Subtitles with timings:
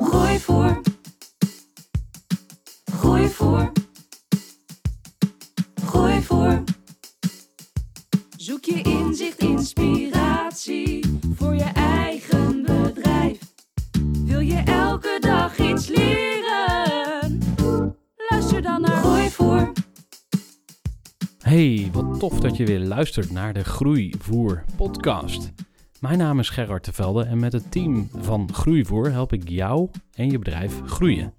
[0.00, 0.80] Groeivoer.
[2.84, 3.72] Groeivoer.
[5.84, 6.62] Groeivoer.
[8.36, 13.38] Zoek je inzicht, inspiratie voor je eigen bedrijf.
[14.24, 17.38] Wil je elke dag iets leren?
[18.30, 19.72] Luister dan naar Groeivoer.
[21.38, 25.52] Hey, wat tof dat je weer luistert naar de Groeivoer podcast.
[26.02, 30.30] Mijn naam is Gerard Tevelde en met het team van Groeivoer help ik jou en
[30.30, 31.34] je bedrijf groeien.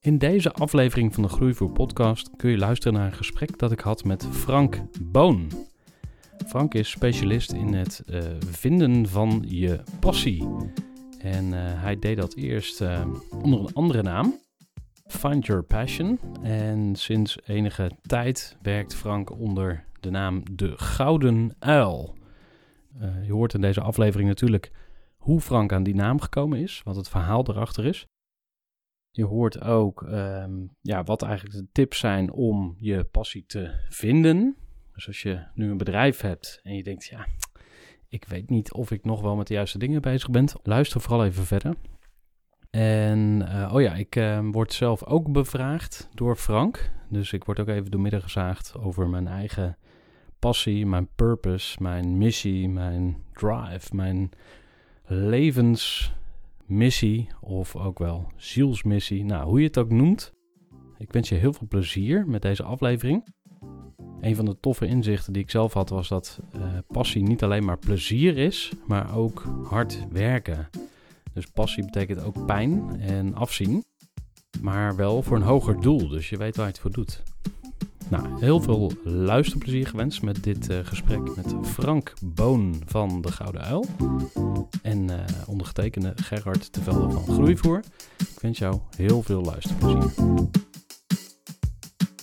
[0.00, 3.80] In deze aflevering van de Groeivoer podcast kun je luisteren naar een gesprek dat ik
[3.80, 5.50] had met Frank Boon.
[6.46, 10.46] Frank is specialist in het eh, vinden van je passie.
[11.18, 13.06] En eh, hij deed dat eerst eh,
[13.42, 14.34] onder een andere naam,
[15.06, 16.18] Find Your Passion.
[16.42, 22.22] En sinds enige tijd werkt Frank onder de naam De Gouden Uil.
[23.00, 24.72] Uh, je hoort in deze aflevering natuurlijk
[25.16, 28.06] hoe Frank aan die naam gekomen is, wat het verhaal erachter is.
[29.10, 34.56] Je hoort ook um, ja, wat eigenlijk de tips zijn om je passie te vinden.
[34.92, 37.26] Dus als je nu een bedrijf hebt en je denkt, ja,
[38.08, 41.24] ik weet niet of ik nog wel met de juiste dingen bezig ben, luister vooral
[41.24, 41.74] even verder.
[42.70, 46.90] En uh, oh ja, ik uh, word zelf ook bevraagd door Frank.
[47.08, 49.76] Dus ik word ook even doormidden gezaagd over mijn eigen
[50.44, 54.30] passie, mijn purpose, mijn missie, mijn drive, mijn
[55.06, 59.24] levensmissie of ook wel zielsmissie.
[59.24, 60.32] Nou, hoe je het ook noemt.
[60.98, 63.26] Ik wens je heel veel plezier met deze aflevering.
[64.20, 67.64] Een van de toffe inzichten die ik zelf had was dat uh, passie niet alleen
[67.64, 70.68] maar plezier is, maar ook hard werken.
[71.32, 73.84] Dus passie betekent ook pijn en afzien,
[74.60, 76.08] maar wel voor een hoger doel.
[76.08, 77.22] Dus je weet waar je het voor doet.
[78.10, 83.62] Nou, heel veel luisterplezier gewenst met dit uh, gesprek met Frank Boon van de Gouden
[83.62, 83.86] Uil.
[84.82, 85.14] En uh,
[85.46, 87.82] ondergetekende Gerard Tevelde van Groeivoer.
[88.18, 90.10] Ik wens jou heel veel luisterplezier.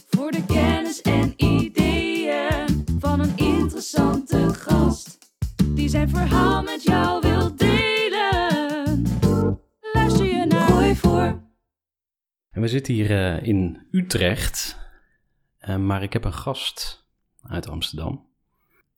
[0.09, 5.17] Voor de kennis en ideeën van een interessante gast.
[5.65, 9.03] Die zijn verhaal met jou wil delen.
[9.93, 11.39] Luister je naar Groeivoer.
[12.51, 14.79] En we zitten hier uh, in Utrecht.
[15.69, 17.07] Uh, maar ik heb een gast
[17.43, 18.25] uit Amsterdam.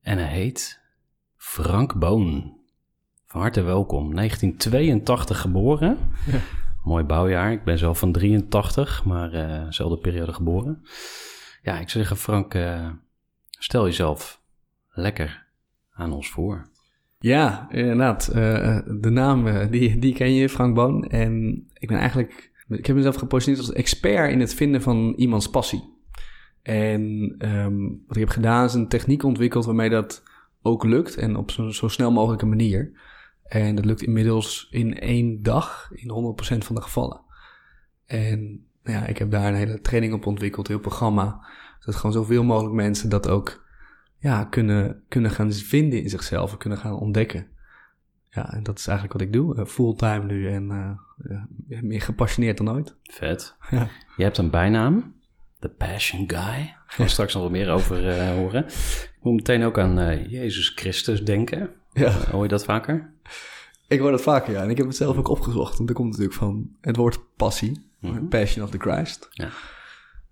[0.01, 0.81] En hij heet
[1.37, 2.57] Frank Boon.
[3.25, 4.15] Van harte welkom.
[4.15, 5.97] 1982 geboren.
[6.25, 6.39] Ja.
[6.83, 7.51] Mooi bouwjaar.
[7.51, 10.81] Ik ben zelf van 83, maar uh, dezelfde periode geboren.
[11.61, 12.89] Ja, ik zou zeggen, Frank, uh,
[13.49, 14.41] stel jezelf
[14.89, 15.45] lekker
[15.93, 16.69] aan ons voor.
[17.19, 18.29] Ja, inderdaad.
[18.29, 21.03] Uh, de naam, die, die ken je, Frank Boon.
[21.03, 25.49] En ik ben eigenlijk, ik heb mezelf gepositioneerd als expert in het vinden van iemands
[25.49, 25.92] passie.
[26.63, 30.23] En um, wat ik heb gedaan is een techniek ontwikkeld waarmee dat
[30.61, 32.91] ook lukt en op zo, zo snel mogelijke manier.
[33.43, 37.21] En dat lukt inmiddels in één dag in 100% van de gevallen.
[38.05, 41.45] En nou ja, ik heb daar een hele training op ontwikkeld, een heel programma.
[41.85, 43.65] Dat gewoon zoveel mogelijk mensen dat ook
[44.17, 47.47] ja, kunnen, kunnen gaan vinden in zichzelf en kunnen gaan ontdekken.
[48.29, 49.55] Ja, en dat is eigenlijk wat ik doe.
[49.55, 50.97] Uh, fulltime nu en
[51.27, 52.95] uh, meer gepassioneerd dan ooit.
[53.03, 53.55] Vet.
[53.69, 53.87] Ja.
[54.17, 55.13] Je hebt een bijnaam.
[55.63, 56.61] The Passion Guy.
[56.61, 58.65] Ik ga straks nog wat meer over uh, horen.
[58.65, 61.69] Ik moet meteen ook aan uh, Jezus Christus denken.
[61.93, 62.07] Ja.
[62.07, 63.13] Uh, hoor je dat vaker?
[63.87, 64.61] Ik hoor dat vaker, ja.
[64.61, 65.77] En ik heb het zelf ook opgezocht.
[65.77, 67.87] Want er komt natuurlijk van het woord passie.
[67.99, 68.27] Mm -hmm.
[68.27, 69.29] Passion of the Christ.
[69.31, 69.49] Ja.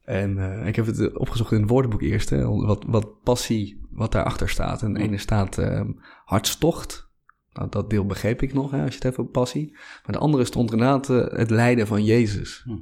[0.03, 2.29] En ik heb het opgezocht in het woordenboek eerst.
[2.29, 4.81] Hè, wat, wat passie, wat daarachter staat.
[4.81, 5.91] En de ene staat ehm,
[6.25, 7.09] hartstocht.
[7.53, 9.71] Nou, dat deel begreep ik nog, hè, als je het hebt over passie.
[9.71, 12.61] Maar de andere stond inderdaad het lijden van Jezus.
[12.65, 12.73] Hm.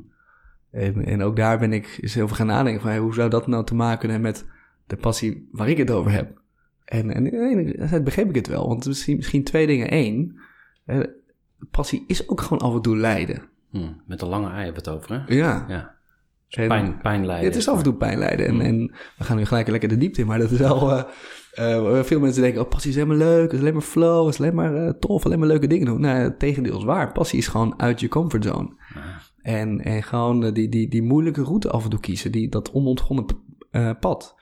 [0.71, 3.47] En, en, ook daar ben ik eens over gaan nadenken van hey, hoe zou dat
[3.47, 4.45] nou te maken hebben met
[4.87, 6.41] de passie waar ik het over heb.
[6.85, 7.31] En, en,
[7.79, 9.93] en begreep ik het wel, want misschien, misschien twee dingen.
[9.93, 10.39] Eén,
[11.71, 13.41] passie is ook gewoon af en toe lijden.
[13.71, 15.35] Hm, met de lange ei hebben we het over, hè?
[15.35, 15.65] Ja.
[15.67, 15.97] Ja.
[16.49, 17.45] En- Pijn, pijn lijden.
[17.45, 18.45] Het is af en toe pijn lijden.
[18.47, 18.61] En, Mm.
[18.61, 20.27] en we gaan nu gelijk lekker de diepte in.
[20.27, 20.91] Maar dat is wel...
[20.91, 21.03] eh,
[21.97, 23.43] eh, veel mensen denken, oh, passie is helemaal leuk.
[23.43, 24.25] Het is alleen maar flow.
[24.25, 25.25] Het is alleen maar eh, tof.
[25.25, 26.01] Alleen maar leuke dingen doen.
[26.01, 27.11] Nou, het tegendeel is waar.
[27.11, 28.69] Passie is gewoon uit je comfortzone.
[28.95, 29.03] Ah,
[29.41, 32.31] En, en gewoon eh, die, die, die moeilijke route af en toe kiezen.
[32.31, 33.25] Die, dat onontgonnen
[33.71, 34.35] eh, pad.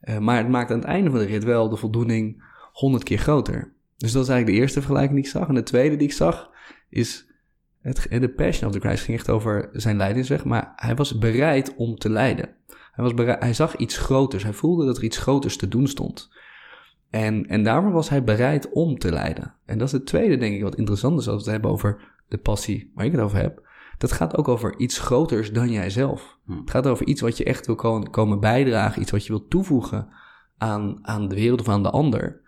[0.00, 2.42] Eh, maar het maakt aan het einde van de rit wel de voldoening
[2.72, 3.72] honderd keer groter.
[3.96, 5.48] Dus dat is eigenlijk de eerste vergelijking die ik zag.
[5.48, 6.50] En de tweede die ik zag
[6.88, 7.28] is...
[7.80, 10.44] Het, de Passion of the Christ ging echt over zijn lijdensweg.
[10.44, 12.48] Maar hij was bereid om te lijden.
[12.92, 14.42] Hij, was hij zag iets groters.
[14.42, 16.30] Hij voelde dat er iets groters te doen stond.
[17.10, 19.54] En, en daarom was hij bereid om te lijden.
[19.66, 22.14] En dat is het tweede, denk ik, wat interessant is als we het hebben over
[22.28, 23.68] de passie waar ik het over heb.
[24.00, 26.38] Dat gaat ook over iets groters dan jijzelf.
[26.44, 26.56] Hm.
[26.56, 29.02] Het gaat over iets wat je echt wil komen, komen bijdragen.
[29.02, 30.08] Iets wat je wil toevoegen
[30.58, 32.40] aan, aan de wereld of aan de ander.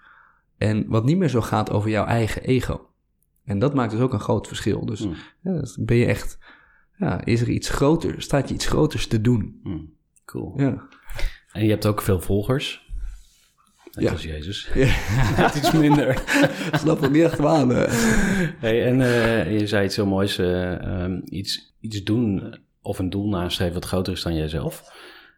[0.59, 2.87] En wat niet meer zo gaat over jouw eigen ego.
[3.45, 4.87] En dat maakt dus ook een groot verschil.
[4.87, 5.13] Dus Hm.
[5.43, 6.39] ja, dus ben je echt...
[6.97, 8.25] Ja, is er iets groters?
[8.25, 9.61] Staat je iets groters te doen?
[9.63, 9.79] hm,
[10.25, 10.53] Cool.
[10.61, 10.89] Ja.
[11.53, 12.82] En je hebt ook veel volgers.
[13.93, 14.11] Net Ja.
[14.11, 14.69] als Jezus.
[14.75, 14.95] Ja.
[15.37, 16.23] Net iets minder.
[16.81, 17.67] Snap het niet echt waar.
[18.59, 20.39] Hey, en eh, je zei iets heel moois.
[20.39, 20.73] eh,
[21.03, 24.85] ehm, iets, iets doen of een doel nastreven wat groter is dan jijzelf.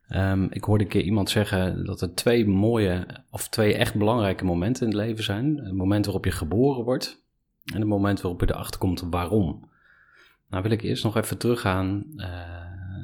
[0.09, 4.45] Ehm, ik hoorde een keer iemand zeggen dat er twee mooie of twee echt belangrijke
[4.45, 5.57] momenten in het leven zijn.
[5.57, 7.23] Het moment waarop je geboren wordt
[7.73, 9.69] en het moment waarop je erachter komt waarom.
[10.49, 12.27] Nou wil ik eerst nog even teruggaan eh,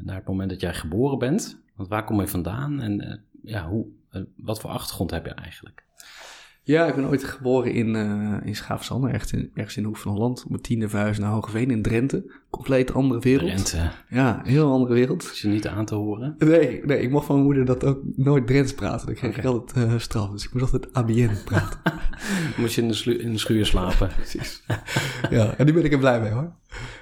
[0.04, 1.62] naar het moment dat jij geboren bent.
[1.76, 3.86] Want waar kom je vandaan en ja, hoe,
[4.36, 5.84] wat voor achtergrond heb je eigenlijk?
[6.62, 9.96] Ja, ik ben ooit geboren in, eh in Schaafsander, ergens in, ergens in de hoek
[9.96, 10.42] van Holland.
[10.44, 12.32] Op mijn tiende verhuisd naar Hogeveen in Drenthe.
[12.50, 13.48] Compleet andere wereld.
[13.50, 15.22] Drenthe, Ja, een heel andere wereld.
[15.22, 16.34] is je niet aan te horen?
[16.38, 19.06] Nee, nee, ik mocht van mijn moeder dat ook nooit Drents praten.
[19.06, 19.38] Dan kreeg Oké.
[19.40, 20.30] ik altijd eh, straf.
[20.30, 21.80] Dus ik moest altijd ABN praten.
[22.58, 24.08] Moet je in de, in de schuur slapen?
[24.16, 24.62] Precies.
[25.30, 26.52] ja, en nu ben ik er blij mee hoor.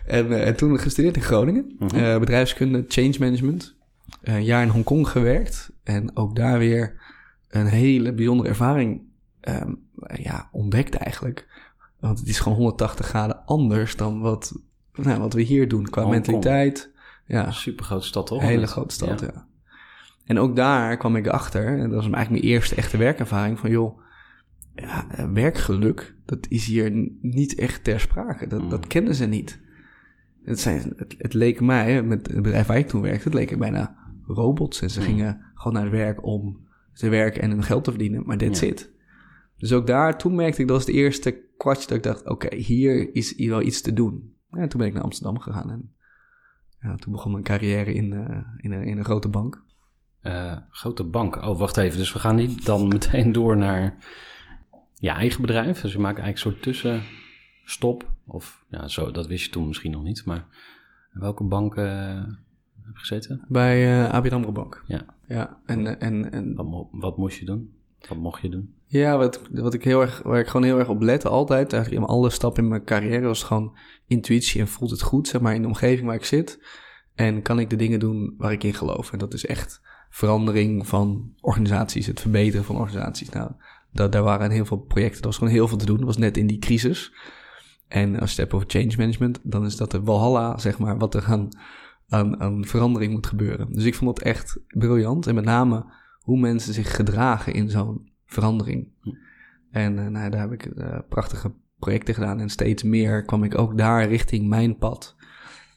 [0.06, 1.74] En, eh, en toen gestudeerd in Groningen.
[1.78, 1.96] Mhm.
[1.96, 3.76] Eh, bedrijfskunde, change management.
[4.22, 5.72] Een jaar in Hongkong gewerkt.
[5.82, 7.00] En ook daar weer
[7.48, 9.02] een hele bijzondere ervaring
[9.40, 9.72] ehm,
[10.14, 11.46] ja, ontdekt eigenlijk.
[12.00, 14.52] Want het is gewoon 180 graden anders dan wat,
[14.94, 16.90] nou, wat we hier doen qua mentaliteit.
[17.26, 18.40] Ja, super grote stad, toch?
[18.42, 19.30] een hele grote stad, ja.
[19.34, 19.46] ja.
[20.24, 23.70] En ook daar kwam ik achter, en dat was eigenlijk mijn eerste echte werkervaring, van
[23.70, 24.00] joh,
[24.74, 28.46] ja, eh, werkgeluk, dat is hier niet echt ter sprake.
[28.46, 28.68] Dat, Mm.
[28.68, 29.60] dat kennen ze niet.
[30.48, 33.50] Het, zijn, het, het leek mij, met het bedrijf waar ik toen werkte, het leek
[33.50, 33.96] er bijna
[34.26, 34.82] robots.
[34.82, 38.22] En ze gingen gewoon naar het werk om te werken en hun geld te verdienen,
[38.26, 38.66] maar that's Ja.
[38.66, 38.90] it.
[39.56, 42.56] Dus ook daar, toen merkte ik, dat was het eerste kwartje dat ik dacht, oké,
[42.56, 44.34] hier is hier wel iets te doen.
[44.50, 45.92] En toen ben ik naar Amsterdam gegaan en
[46.80, 49.62] ja, toen begon mijn carrière in, eh, in, een, in een grote bank.
[50.20, 51.36] Eh, grote bank.
[51.36, 51.98] Oh, wacht even.
[51.98, 53.96] Dus we gaan niet dan meteen door naar
[54.94, 55.80] je eigen bedrijf.
[55.80, 58.16] Dus je maakt eigenlijk een soort tussenstop.
[58.30, 60.24] Of ja, zo, dat wist je toen misschien nog niet.
[60.24, 60.46] Maar
[61.12, 62.14] welke bank eh,
[62.84, 63.44] heb je gezeten?
[63.48, 64.84] Bij eh ABN AMRO Bank.
[64.86, 65.04] Ja.
[65.26, 67.72] Ja, en, eh, en, en Wat, mo- wat moest je doen?
[68.08, 68.74] Wat mocht je doen?
[68.86, 72.02] ja, wat, wat ik heel erg, waar ik gewoon heel erg op lette altijd, eigenlijk
[72.02, 73.76] in alle stappen in mijn carrière, was gewoon
[74.06, 76.66] intuïtie en voelt het goed, zeg maar, in de omgeving waar ik zit.
[77.14, 79.12] En kan ik de dingen doen waar ik in geloof.
[79.12, 79.80] En dat is echt
[80.10, 83.28] verandering van organisaties, het verbeteren van organisaties.
[83.28, 83.50] Nou,
[83.92, 85.96] dat, daar waren heel veel projecten, er was gewoon heel veel te doen.
[85.96, 87.12] Dat was net in die crisis.
[87.88, 90.98] En als je het hebt over change management, dan is dat de walhalla, zeg maar,
[90.98, 91.48] wat er aan,
[92.08, 93.72] aan, aan verandering moet gebeuren.
[93.72, 95.26] Dus ik vond dat echt briljant.
[95.26, 95.84] En met name
[96.20, 98.88] hoe mensen zich gedragen in zo'n verandering.
[99.00, 99.10] Hm.
[99.70, 102.40] En eh, nou, daar heb ik eh, prachtige projecten gedaan.
[102.40, 105.16] En steeds meer kwam ik ook daar richting mijn pad.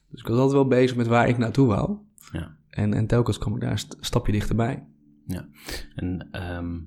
[0.09, 1.97] Dus ik was altijd wel bezig met waar ik naartoe wou.
[2.31, 2.55] Ja.
[2.69, 4.85] En, en telkens kwam ik daar een st- stapje dichterbij.
[5.95, 6.79] En ehm,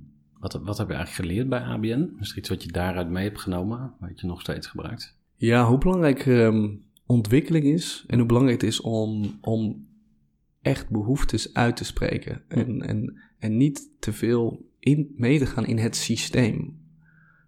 [0.52, 2.16] wat, wat heb je eigenlijk geleerd bij ABN?
[2.20, 5.18] Is er iets wat je daaruit mee hebt genomen, wat je nog steeds gebruikt?
[5.36, 6.68] Ja, hoe belangrijk ehm,
[7.06, 9.86] ontwikkeling is en hoe belangrijk het is om, om
[10.62, 12.42] echt behoeftes uit te spreken.
[12.48, 16.82] En, en, en niet te veel in, mee te gaan in het systeem.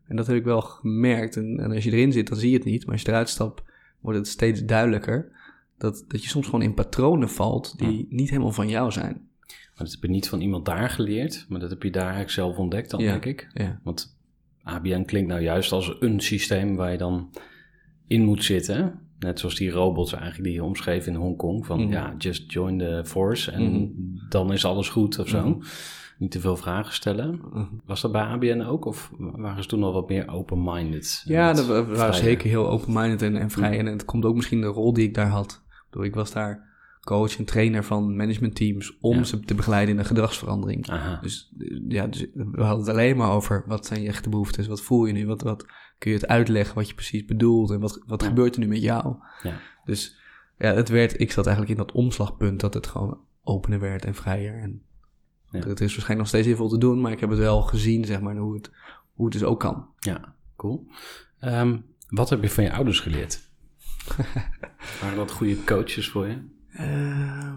[0.05, 1.37] En dat heb ik wel gemerkt.
[1.37, 2.85] En, en als je erin zit, dan zie je het niet.
[2.85, 3.63] Maar als je eruit stapt,
[4.01, 5.33] wordt het steeds duidelijker.
[5.79, 9.29] Dat, dat je soms gewoon in patronen valt die niet helemaal van jou zijn.
[9.77, 12.33] Maar dat heb je niet van iemand daar geleerd, maar dat heb je daar eigenlijk
[12.33, 13.11] zelf ontdekt dan, Ja.
[13.11, 13.49] denk ik.
[13.53, 14.17] Ja, Want
[14.63, 17.31] ABN klinkt nou juist als een systeem waar je dan
[18.07, 18.99] in moet zitten.
[19.19, 21.67] Net zoals die robots eigenlijk die je omschreef in Hongkong.
[21.67, 21.93] Van Mhm.
[21.93, 23.87] ja, just join the force en Mhm.
[24.29, 25.49] dan is alles goed of zo.
[25.49, 25.59] Mhm.
[26.19, 27.41] Niet te veel vragen stellen.
[27.85, 28.85] Was dat bij ABN ook?
[28.85, 31.23] Of waren ze toen al wat meer open-minded?
[31.25, 33.79] Ja, dat waren zeker heel open-minded en, en vrij.
[33.79, 35.63] En het komt ook misschien de rol die ik daar had.
[35.69, 36.75] Ik bedoel, ik was daar
[37.07, 39.25] coach en trainer van managementteams om Ja.
[39.25, 40.89] ze te begeleiden in een gedragsverandering.
[40.89, 41.19] Aha.
[41.23, 41.53] Dus,
[41.89, 45.07] ja, dus we hadden het alleen maar over wat zijn je echte behoeftes, wat voel
[45.07, 45.67] je nu, wat, wat
[45.99, 48.29] kun je het uitleggen wat je precies bedoelt en wat, wat Ja.
[48.29, 49.17] gebeurt er nu met jou.
[49.43, 49.61] Ja.
[49.85, 50.17] Dus
[50.59, 54.15] ja, het werd, ik zat eigenlijk in dat omslagpunt dat het gewoon opener werd en
[54.15, 54.59] vrijer.
[54.63, 54.83] En
[55.51, 55.59] Ja.
[55.61, 58.05] er is waarschijnlijk nog steeds heel veel te doen, maar ik heb het wel gezien,
[58.05, 58.71] zeg maar, hoe het,
[59.15, 59.87] hoe het dus ook kan.
[59.99, 60.87] Ja, cool.
[61.39, 63.41] Ehm, wat heb je van je ouders geleerd?
[65.01, 66.55] Waren dat goede coaches voor je?
[66.77, 67.57] Ehm,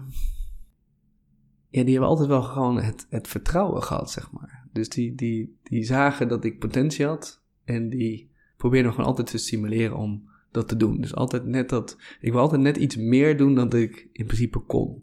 [1.68, 4.68] ja, die hebben altijd wel gewoon het, het vertrouwen gehad, zeg maar.
[4.72, 9.30] Dus die, die, die zagen dat ik potentie had en die probeerden me gewoon altijd
[9.30, 11.00] te stimuleren om dat te doen.
[11.00, 14.58] Dus altijd net dat, ik wil altijd net iets meer doen dan ik in principe
[14.58, 15.02] kon.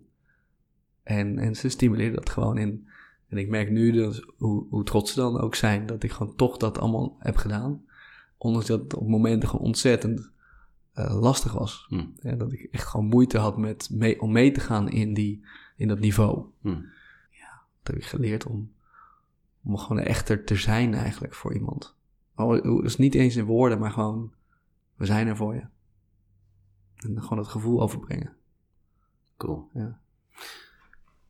[1.03, 2.87] En, en ze stimuleerden dat gewoon in.
[3.27, 6.35] En ik merk nu dus hoe, hoe trots ze dan ook zijn dat ik gewoon
[6.35, 7.85] toch dat allemaal heb gedaan.
[8.37, 10.31] Ondanks dat het op momenten gewoon ontzettend
[10.97, 11.85] eh, lastig was.
[11.89, 12.05] Hm.
[12.21, 15.45] Ja, dat ik echt gewoon moeite had met mee, om mee te gaan in, die,
[15.75, 16.45] in dat niveau.
[16.61, 16.69] Hm.
[17.83, 18.71] Dat heb ik geleerd om,
[19.63, 21.95] om gewoon echter te zijn eigenlijk voor iemand.
[22.35, 24.31] Oh, dus niet eens in woorden, maar gewoon,
[24.95, 25.63] we zijn er voor je.
[26.95, 28.33] En gewoon het gevoel overbrengen.
[29.37, 29.69] Cool.
[29.73, 29.99] Ja.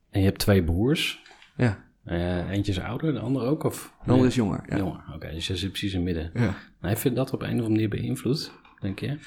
[0.10, 1.22] En je hebt twee broers.
[1.58, 3.64] Ja, Eh, eentje is ouder, de andere ook?
[3.64, 3.94] Of?
[4.06, 4.64] de ander is jonger.
[4.70, 4.78] Ja.
[4.78, 5.32] Jonger, oké.
[5.32, 6.44] dus je zit precies in het midden.
[6.44, 6.56] Ja.
[6.80, 9.20] Maar heeft je dat op een of andere manier beïnvloed, denk je?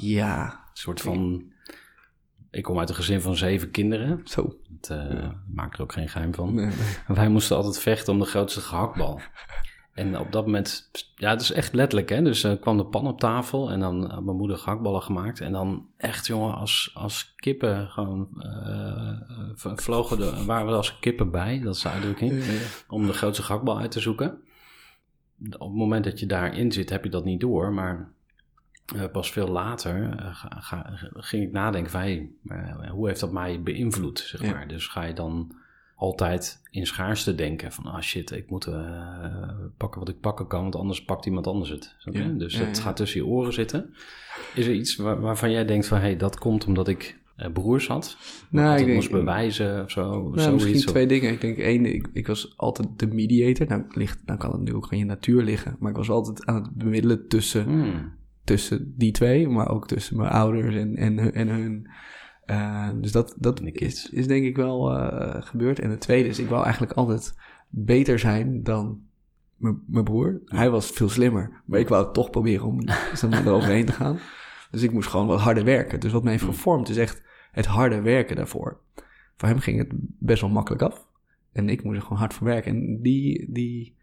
[0.00, 1.44] Een ja, soort van...
[2.50, 4.20] Ik kom uit een gezin van zeven kinderen.
[4.24, 4.56] zo.
[4.68, 4.96] Dat
[5.54, 6.54] maakt er ook geen geheim van.
[6.54, 6.74] Nee, nee.
[7.16, 9.20] Wij moesten altijd vechten om de grootste gehaktbal.
[9.94, 12.22] En op dat moment, ja, het is echt letterlijk, hè.
[12.22, 15.40] Dus eh, kwam de pan op tafel en dan had mijn moeder gehaktballen gemaakt.
[15.40, 18.28] En dan echt, jongen, als, als kippen gewoon
[19.54, 22.58] v- vlogen, de, waren we als kippen bij, dat is de uitdrukking, Ja, ja.
[22.88, 24.40] om de grootste gehaktbal uit te zoeken.
[25.58, 28.12] Op het moment dat je daarin zit, heb je dat niet door, maar
[28.96, 33.20] eh, pas veel later eh, ga, ga- ging ik nadenken van, hey, maar hoe heeft
[33.20, 34.50] dat mij beïnvloed, zeg Ja.
[34.52, 34.68] maar.
[34.68, 35.54] Dus ga je dan
[35.96, 40.62] altijd in schaarste denken van, ah shit, ik moet eh, pakken wat ik pakken kan,
[40.62, 41.94] want anders pakt iemand anders het.
[41.98, 42.82] Ja, Dus ja, het ja.
[42.82, 43.94] gaat tussen je oren zitten.
[44.54, 47.86] Is er iets waar- waarvan jij denkt van, hey, dat komt omdat ik eh, broers
[47.88, 48.16] had?
[48.50, 50.30] Nou, ik denk- moest bewijzen of zo?
[50.34, 51.32] Nou, misschien of- twee dingen.
[51.32, 53.66] Ik denk één, ik, ik was altijd de mediator.
[53.68, 55.76] Nou, ligt, nou kan het nu ook aan je natuur liggen.
[55.78, 58.12] Maar ik was altijd aan het bemiddelen tussen, Hmm,
[58.50, 59.48] tussen die twee.
[59.48, 61.90] Maar ook tussen mijn ouders en, en, hun- en hun.
[62.44, 65.78] Eh, dus dat, dat is, is denk ik wel eh, gebeurd.
[65.78, 67.34] En het tweede is, ik wou eigenlijk altijd
[67.68, 69.00] beter zijn dan
[69.86, 70.40] mijn broer.
[70.44, 71.62] Hij was veel slimmer.
[71.64, 72.80] Maar ik wou het toch proberen om
[73.46, 74.18] eroverheen te gaan.
[74.70, 76.00] Dus ik moest gewoon wat harder werken.
[76.00, 78.80] Dus wat mij heeft gevormd is echt het harde werken daarvoor.
[79.36, 79.88] Voor hem ging het
[80.18, 81.06] best wel makkelijk af.
[81.52, 82.72] En ik moest er gewoon hard voor werken.
[82.72, 83.96] En die, die,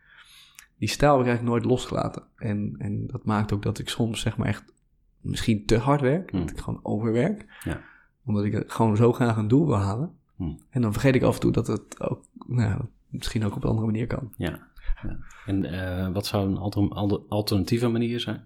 [0.78, 2.24] die stijl heb ik eigenlijk nooit losgelaten.
[2.36, 4.74] En, en dat maakt ook dat ik soms zeg maar echt
[5.22, 6.32] misschien te hard werk.
[6.32, 6.40] Hmm.
[6.40, 7.46] Dat ik gewoon overwerk.
[7.64, 7.82] Ja.
[8.26, 10.12] Omdat ik gewoon zo graag een doel wil halen.
[10.36, 10.60] Hmm.
[10.70, 13.70] En dan vergeet ik af en toe dat het ook nou, misschien ook op een
[13.70, 14.34] andere manier kan.
[14.38, 14.68] Ja.
[15.04, 15.18] ja.
[15.46, 18.44] En eh, wat zou een alter- alter- alternatieve manier zijn?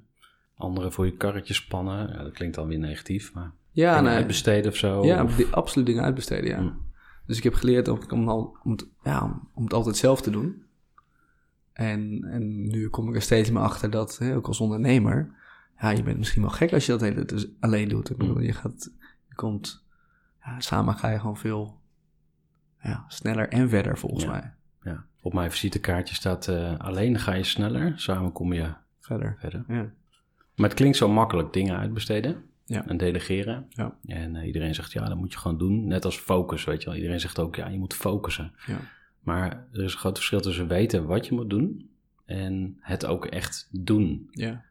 [0.55, 2.09] Anderen voor je karretje spannen?
[2.13, 5.05] Ja, dat klinkt dan weer negatief, maar Ja, dingen nee, uitbesteden of zo?
[5.05, 6.57] ja of- die, absoluut dingen uitbesteden, ja.
[6.57, 6.89] Hmm.
[7.25, 8.29] Dus ik heb geleerd om,
[8.63, 10.63] om, het, ja, om het altijd zelf te doen.
[11.73, 15.33] En, en nu kom ik er steeds meer achter dat, hè, ook als ondernemer,
[15.79, 18.09] ja, je bent misschien wel gek als je dat hele dus alleen doet.
[18.09, 18.91] Ik bedoel, je gaat,
[19.27, 19.85] je komt,
[20.43, 21.79] ja, samen ga je gewoon veel
[22.81, 24.29] ja, sneller en verder volgens Ja.
[24.31, 24.53] mij.
[24.93, 25.05] Ja.
[25.21, 29.35] Op mijn visitekaartje staat eh, alleen ga je sneller, samen kom je Verder.
[29.39, 29.63] verder.
[29.67, 29.89] Ja.
[30.55, 32.87] Maar het klinkt zo makkelijk, dingen uitbesteden Ja.
[32.87, 33.65] en delegeren.
[33.69, 33.95] Ja.
[34.05, 35.87] En eh, iedereen zegt, ja, dat moet je gewoon doen.
[35.87, 36.95] Net als focus, weet je wel.
[36.97, 38.53] Iedereen zegt ook, ja, je moet focussen.
[38.65, 38.77] Ja.
[39.21, 41.89] Maar er is een groot verschil tussen weten wat je moet doen
[42.25, 44.27] en het ook echt doen.
[44.31, 44.63] Ja.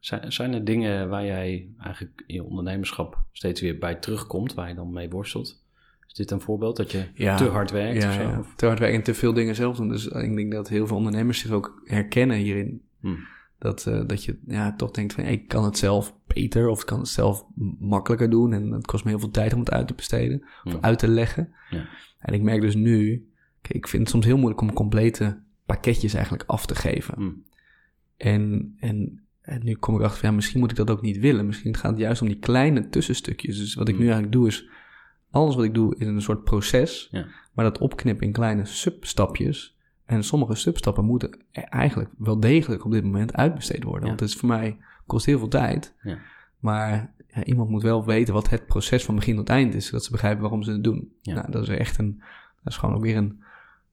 [0.00, 4.68] Zijn, zijn er dingen waar jij eigenlijk in je ondernemerschap steeds weer bij terugkomt, waar
[4.68, 5.62] je dan mee worstelt?
[6.06, 7.36] Is dit een voorbeeld dat je Ja.
[7.36, 8.20] te hard werkt Ja, of zo?
[8.20, 8.42] ja.
[8.56, 9.88] Te hard werken en te veel dingen zelf doen.
[9.88, 12.82] Dus ik denk dat heel veel ondernemers zich ook herkennen hierin.
[13.00, 13.14] Hm.
[13.58, 16.80] Dat, eh, dat je ja, toch denkt van, hey, ik kan het zelf beter of
[16.80, 17.44] ik kan het zelf
[17.78, 18.52] makkelijker doen.
[18.52, 20.78] En het kost me heel veel tijd om het uit te besteden of Hm.
[20.80, 21.52] uit te leggen.
[21.70, 21.88] Ja.
[22.18, 23.28] En ik merk dus nu,
[23.62, 27.14] kijk, ik vind het soms heel moeilijk om complete pakketjes eigenlijk af te geven.
[27.14, 27.30] Hm.
[28.16, 31.18] En, en, en nu kom ik achter van, ja, misschien moet ik dat ook niet
[31.18, 31.46] willen.
[31.46, 33.58] Misschien gaat het juist om die kleine tussenstukjes.
[33.58, 34.00] Dus wat ik Hm.
[34.00, 34.68] nu eigenlijk doe is,
[35.30, 37.08] alles wat ik doe is een soort proces.
[37.10, 37.26] Ja.
[37.52, 39.78] Maar dat opknippen in kleine substapjes.
[40.04, 44.02] En sommige substappen moeten e- eigenlijk wel degelijk op dit moment uitbesteed worden.
[44.02, 44.06] Ja.
[44.08, 45.94] Want het is voor mij, kost heel veel tijd.
[46.02, 46.18] Ja.
[46.58, 49.86] Maar ja, iemand moet wel weten wat het proces van begin tot eind is.
[49.86, 51.12] Zodat ze begrijpen waarom ze het doen.
[51.22, 51.34] Ja.
[51.34, 52.18] Nou, dat is echt een,
[52.62, 53.42] dat is gewoon ook weer een,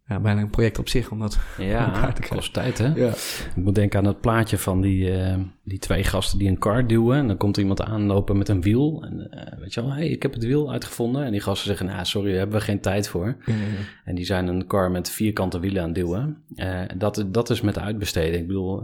[0.07, 2.87] ja, bijna een project op zich om dat Ja, te kost tijd, hè?
[2.87, 3.09] Ja.
[3.55, 6.87] Ik moet denken aan het plaatje van die, eh, die twee gasten die een kar
[6.87, 7.17] duwen.
[7.17, 9.03] En dan komt iemand aanlopen met een wiel.
[9.03, 11.23] En eh, weet je wel, hey, ik heb het wiel uitgevonden.
[11.23, 13.37] En die gasten zeggen, nou, sorry, daar hebben we geen tijd voor.
[13.45, 13.59] Ja, ja,
[14.03, 16.43] En die zijn een car met vierkante wielen aan het duwen.
[16.55, 18.39] Eh, dat, dat is met uitbesteden.
[18.39, 18.83] Ik bedoel,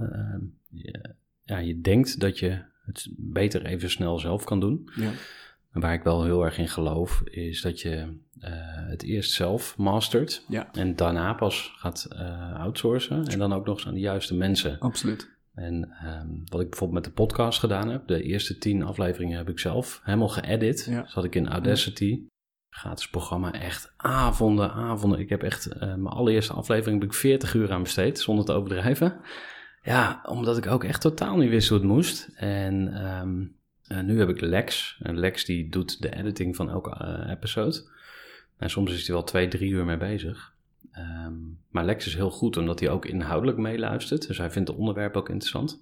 [0.69, 4.89] je, ja, je denkt dat je het beter even snel zelf kan doen.
[4.95, 5.09] ja.
[5.73, 9.77] En waar ik wel heel erg in geloof, is dat je eh, het eerst zelf
[9.77, 10.45] mastert.
[10.47, 10.73] Ja.
[10.73, 13.25] En daarna pas gaat eh, outsourcen.
[13.25, 14.79] En dan ook nog eens aan de juiste mensen.
[14.79, 15.31] absoluut.
[15.53, 19.49] En ehm, wat ik bijvoorbeeld met de podcast gedaan heb, de eerste tien afleveringen heb
[19.49, 20.85] ik zelf helemaal geëdit.
[20.89, 21.07] Ja.
[21.07, 22.23] Zat ik in Audacity,
[22.69, 25.19] gratis programma, echt avonden, avonden.
[25.19, 28.51] Ik heb echt, eh, mijn allereerste aflevering heb ik 40 uur aan besteed, zonder te
[28.51, 29.19] overdrijven.
[29.81, 32.29] Ja, omdat ik ook echt totaal niet wist hoe het moest.
[32.35, 33.47] En ehm, eh,
[34.01, 34.97] nu heb ik Lex.
[35.01, 37.91] En Lex die doet de editing van elke eh, episode.
[38.57, 40.53] En soms is hij wel twee, drie uur mee bezig.
[40.91, 41.33] Ehm,
[41.69, 44.27] maar Lex is heel goed omdat hij ook inhoudelijk meeluistert.
[44.27, 45.81] Dus hij vindt de onderwerpen ook interessant.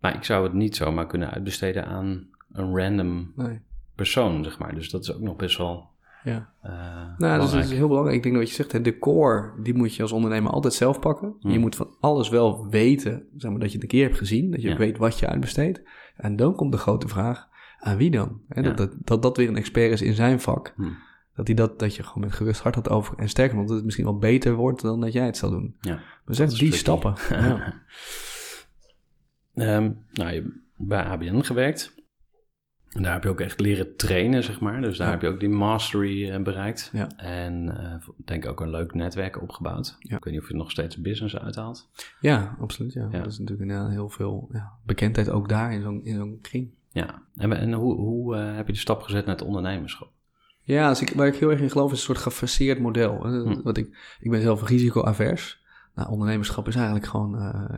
[0.00, 3.60] Maar ik zou het niet zomaar kunnen uitbesteden aan een random Nee.
[3.94, 4.74] persoon, zeg maar.
[4.74, 5.89] Dus dat is ook nog best wel
[6.24, 6.52] Ja.
[6.62, 7.50] eh Nou, dus belangrijk.
[7.52, 8.16] dat is heel belangrijk.
[8.16, 10.98] Ik denk dat wat je zegt, de core, die moet je als ondernemer altijd zelf
[11.00, 11.36] pakken.
[11.40, 11.50] Hmm.
[11.50, 14.50] Je moet van alles wel weten, zeg maar, dat je het een keer hebt gezien.
[14.50, 14.76] Dat je Ja.
[14.76, 15.82] weet wat je uitbesteedt.
[16.16, 17.48] En dan komt de grote vraag,
[17.78, 18.40] aan wie dan?
[18.48, 18.62] Ja.
[18.62, 20.72] dat, dat, dat dat weer een expert is in zijn vak.
[20.76, 20.96] Hmm.
[21.34, 23.18] Dat, hij dat, dat je gewoon met gerust hart had over.
[23.18, 25.76] En sterker nog, dat het misschien wel beter wordt dan dat jij het zal doen.
[25.80, 26.00] Ja.
[26.26, 26.76] Dus echt is die tricky.
[26.84, 27.14] stappen.
[27.48, 27.82] ja.
[29.54, 31.94] Ehm, nou, je hebt bij ABN gewerkt.
[32.90, 34.80] En daar heb je ook echt leren trainen, zeg maar.
[34.80, 35.12] Dus daar Ja.
[35.12, 36.90] heb je ook die mastery eh, bereikt.
[36.92, 37.08] Ja.
[37.16, 37.68] En
[38.18, 39.96] ik denk ook een leuk netwerk opgebouwd.
[39.98, 40.16] Ja.
[40.16, 41.90] Ik weet niet of je nog steeds business uithaalt.
[42.20, 42.92] ja, absoluut.
[42.92, 43.08] Ja.
[43.08, 46.70] Dat is natuurlijk inderdaad heel veel ja, bekendheid ook daar in zo'n in zo'n kring.
[46.92, 47.22] Ja.
[47.34, 50.10] En, en hoe, hoe eh, heb je de stap gezet naar het ondernemerschap?
[50.62, 53.26] Ja, dus ik, waar ik heel erg in geloof is een soort gefaseerd model.
[53.26, 53.62] Hm.
[53.62, 55.58] Wat ik, ik ben zelf risicoavers.
[55.94, 57.30] Nou, ondernemerschap is eigenlijk gewoon,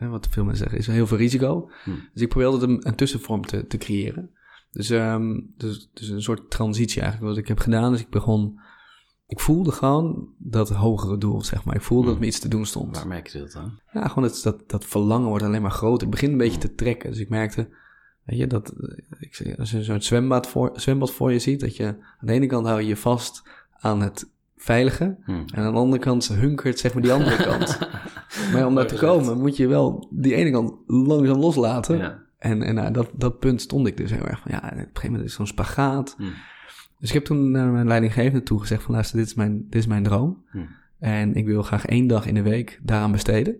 [0.09, 1.69] wat veel mensen zeggen, is heel veel risico.
[1.83, 1.89] Hm.
[2.13, 4.29] Dus ik probeer altijd een, een tussenvorm te, te creëren.
[4.73, 7.31] Dus, ehm, dus, dus een soort transitie eigenlijk.
[7.31, 8.59] Wat ik heb gedaan is, ik begon...
[9.27, 11.75] Ik voelde gewoon dat hogere doel, zeg maar.
[11.75, 12.95] Ik voelde dat me iets te doen stond.
[12.95, 13.79] Waar merk je dat dan?
[13.91, 16.01] Ja, gewoon dat, dat, dat verlangen wordt alleen maar groter.
[16.01, 17.09] Het begint een beetje te trekken.
[17.09, 17.69] Dus ik merkte,
[18.23, 21.75] weet je, dat eh, ik, als je zo'n zwembad voor, zwembad voor je ziet, dat
[21.75, 25.17] je aan de ene kant hou je je vast aan het veilige.
[25.23, 25.31] Hm.
[25.31, 27.77] En aan de andere kant hunkert zeg maar die andere kant.
[28.53, 31.97] Maar om daar te komen moet je wel die ene kant langzaam loslaten.
[31.97, 32.22] Ja.
[32.43, 34.77] En, en nou, dat, dat punt stond ik dus heel erg van, ja, op een
[34.77, 36.15] gegeven moment is het zo'n spagaat.
[36.17, 36.23] Hm.
[36.99, 39.81] Dus ik heb toen naar mijn leidinggevende toe gezegd van, luister, dit is mijn, dit
[39.81, 40.43] is mijn droom.
[40.51, 40.57] Hm.
[40.99, 43.55] En ik wil graag één dag in de week daaraan besteden.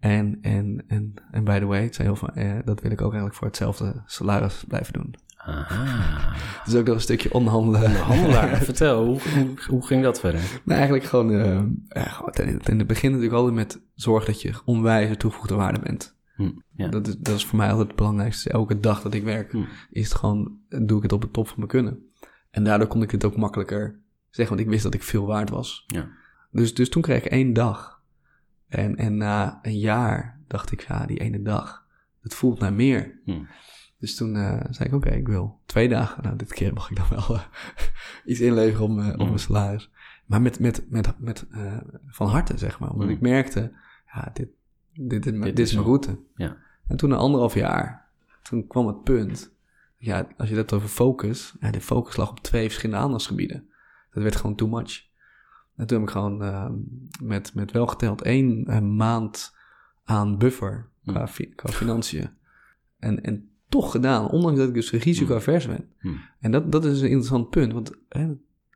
[0.00, 3.00] En, en, en, en by the way, het zei heel van, eh, dat wil ik
[3.00, 5.14] ook eigenlijk voor hetzelfde salaris blijven doen.
[5.36, 6.32] Aha.
[6.64, 7.94] Dus ook nog een stukje onderhandelen.
[7.94, 10.40] Handelaar, vertel, hoe, hoe, hoe ging dat verder?
[10.40, 14.42] Nou, eigenlijk gewoon, eh, ja, gewoon ten, ten het begin natuurlijk altijd met zorg dat
[14.42, 16.14] je onwijze toegevoegde waarde bent.
[16.34, 16.50] Hm.
[16.90, 18.50] Dat, is, dat is voor mij altijd het belangrijkste.
[18.50, 19.64] Elke dag dat ik werk, Hm.
[19.90, 22.10] is het gewoon, doe ik het op de top van mijn kunnen.
[22.50, 25.50] En daardoor kon ik het ook makkelijker zeggen, want ik wist dat ik veel waard
[25.50, 25.86] was.
[26.50, 28.02] Dus, dus toen kreeg ik één dag.
[28.68, 31.86] En, en na een jaar dacht ik, ja, die ene dag,
[32.20, 33.20] het voelt naar meer.
[33.24, 33.42] Hm.
[33.98, 36.22] Dus toen eh, zei ik, oké, ik wil twee dagen.
[36.22, 37.42] Nou, dit keer mag ik dan wel eh,
[38.30, 38.90] iets inleveren op,
[39.26, 39.90] mijn- salaris.
[40.26, 42.90] Maar met, met, met, met eh, van harte, zeg maar.
[42.90, 43.72] Omdat ik merkte,
[44.12, 44.48] ja, dit,
[44.94, 46.00] dit, is mijn- Dit dit is is mijn hem.
[46.02, 46.18] route.
[46.36, 46.56] Ja.
[46.86, 48.08] En toen na anderhalf jaar,
[48.42, 49.52] toen kwam het punt.
[49.96, 53.68] Ja, als je het hebt over focus, ja, de focus lag op twee verschillende aandachtsgebieden.
[54.12, 55.06] Dat werd gewoon too much.
[55.76, 56.70] En toen heb ik gewoon eh,
[57.22, 59.56] met, met welgeteld één eh, maand
[60.04, 61.26] aan buffer qua, Mm.
[61.28, 62.30] fi- qua financiën.
[62.98, 65.88] En, en toch gedaan, ondanks dat ik dus risicoavers ben.
[65.98, 66.08] Hm.
[66.40, 68.32] En dat, dat is een interessant punt, want hè,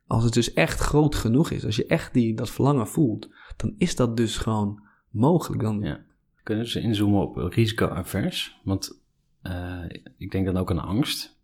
[0.07, 3.75] als het dus echt groot genoeg is, als je echt die, dat verlangen voelt, dan
[3.77, 5.63] is dat dus gewoon mogelijk.
[5.63, 6.01] Dan, Ja.
[6.49, 8.61] Kunnen ze inzoomen op risicoavers?
[8.65, 9.03] Want
[9.43, 9.85] eh,
[10.17, 11.39] ik denk dan ook aan angst.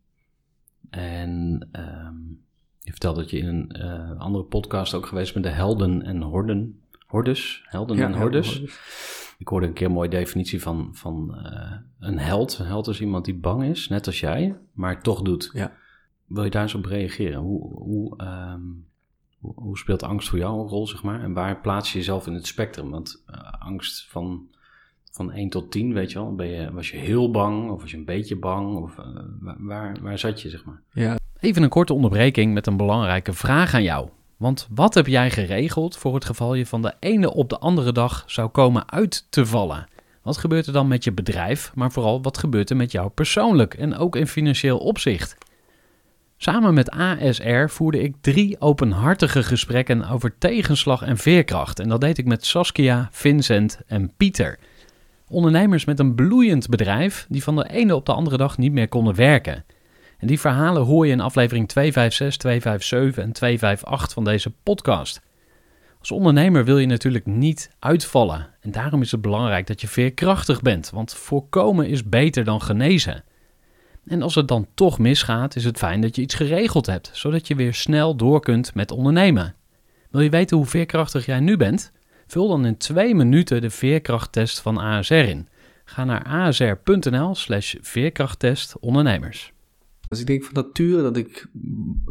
[0.90, 2.16] En ehm,
[2.78, 6.22] je vertelt dat je in een eh, andere podcast ook geweest bent, de helden en
[6.22, 6.80] horden.
[7.06, 8.52] Hordes, helden Ja, en hordes.
[8.52, 9.34] hordes.
[9.38, 12.58] Ik hoorde een keer een mooie definitie van, van eh, een held.
[12.58, 15.50] Een held is iemand die bang is, net als jij, maar het toch doet.
[15.52, 15.72] Ja.
[16.26, 17.40] Wil je daar eens op reageren?
[17.40, 18.62] Hoe, hoe, ehm,
[19.38, 21.22] hoe, hoe speelt angst voor jou een rol, zeg maar?
[21.22, 22.90] En waar plaats je jezelf in het spectrum?
[22.90, 23.24] Want
[23.58, 24.48] angst van,
[25.14, 27.90] van 1 tot 10, weet je wel, ben je, was je heel bang of was
[27.90, 28.76] je een beetje bang?
[28.76, 29.06] Of eh,
[29.58, 30.80] waar, waar, zat je, zeg maar?
[30.92, 34.08] Ja, Even een korte onderbreking met een belangrijke vraag aan jou.
[34.36, 37.92] Want wat heb jij geregeld voor het geval je van de ene op de andere
[37.92, 39.88] dag zou komen uit te vallen?
[40.22, 43.74] Wat gebeurt er dan met je bedrijf, maar vooral wat gebeurt er met jou persoonlijk
[43.74, 45.36] en ook in financieel opzicht?
[46.36, 51.80] Samen met ASR voerde ik drie openhartige gesprekken over tegenslag en veerkracht.
[51.80, 54.58] En dat deed ik met Saskia, Vincent en Pieter.
[55.34, 58.88] Ondernemers met een bloeiend bedrijf die van de ene op de andere dag niet meer
[58.88, 59.64] konden werken.
[60.18, 65.20] En die verhalen hoor je in aflevering 256, 257 en 258 van deze podcast.
[65.98, 68.48] Als ondernemer wil je natuurlijk niet uitvallen.
[68.60, 73.24] En daarom is het belangrijk dat je veerkrachtig bent, want voorkomen is beter dan genezen.
[74.06, 77.46] En als het dan toch misgaat, is het fijn dat je iets geregeld hebt, zodat
[77.46, 79.54] je weer snel door kunt met ondernemen.
[80.10, 81.92] Wil je weten hoe veerkrachtig jij nu bent?
[82.26, 85.48] Vul dan in twee minuten de veerkrachttest van ASR in.
[85.84, 89.52] Ga naar asr.nl slash veerkrachttest ondernemers.
[90.08, 91.46] Dus ik denk van nature dat ik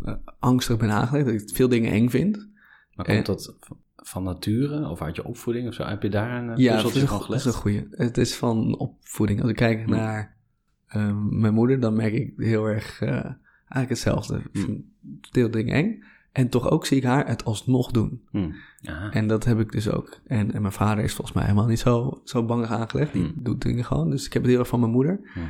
[0.06, 2.50] uh, angstig ben aangelegd, dat ik veel dingen eng vind.
[2.96, 3.56] Maar komt dat
[3.96, 5.84] van nature of uit je opvoeding of zo?
[5.84, 7.46] Heb je daar een ja, puzzeltje van dat gelegd?
[7.46, 7.88] is een goeie.
[7.92, 9.42] Het is van opvoeding.
[9.42, 10.36] Als ik kijk naar
[10.96, 14.42] uh, mijn moeder, dan merk ik heel erg uh, eigenlijk hetzelfde.
[14.52, 14.92] Hmm.
[15.32, 16.04] Veel dingen eng.
[16.34, 18.22] En toch ook zie ik haar het alsnog doen.
[18.32, 18.56] Hmm.
[19.12, 20.20] En dat heb ik dus ook.
[20.26, 23.14] En, en mijn vader is volgens mij helemaal niet zo, zo bangig aangelegd.
[23.14, 23.34] Die Hmm.
[23.44, 24.10] doet dingen gewoon.
[24.10, 25.20] Dus ik heb het heel erg van mijn moeder.
[25.34, 25.44] Hmm.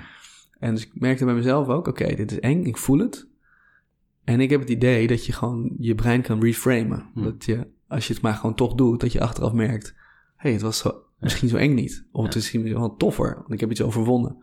[0.59, 3.27] En dus ik merkte bij mezelf ook, oké, dit is eng, ik voel het.
[4.23, 7.09] En ik heb het idee dat je gewoon je brein kan reframen.
[7.15, 9.87] Dat je, als je het maar gewoon toch doet, dat je achteraf merkt...
[9.87, 9.95] hé,
[10.35, 12.05] hey, het was zo, misschien zo eng niet.
[12.11, 14.37] Of het is misschien wel toffer, want ik heb iets overwonnen.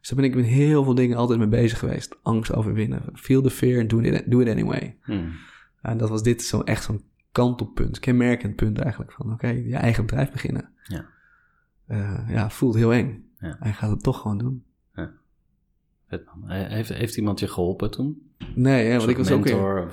[0.00, 2.18] Dus daar ben ik met heel veel dingen altijd mee bezig geweest.
[2.22, 3.02] Angst overwinnen.
[3.14, 4.96] Feel the fear and do it, do it anyway.
[5.86, 9.12] En dat was dit zo echt zo'n kantelpunt, kenmerkend punt eigenlijk.
[9.12, 10.68] Van oké, je eigen bedrijf beginnen.
[10.82, 11.04] Ja.
[11.86, 13.24] Eh, ja, voelt heel eng.
[13.40, 13.56] Ja.
[13.60, 14.64] Hij gaat het toch gewoon doen.
[16.08, 16.50] Vet, man.
[16.50, 18.22] He- Heeft, heeft iemand je geholpen toen?
[18.54, 19.88] Nee, want ik was ook weer...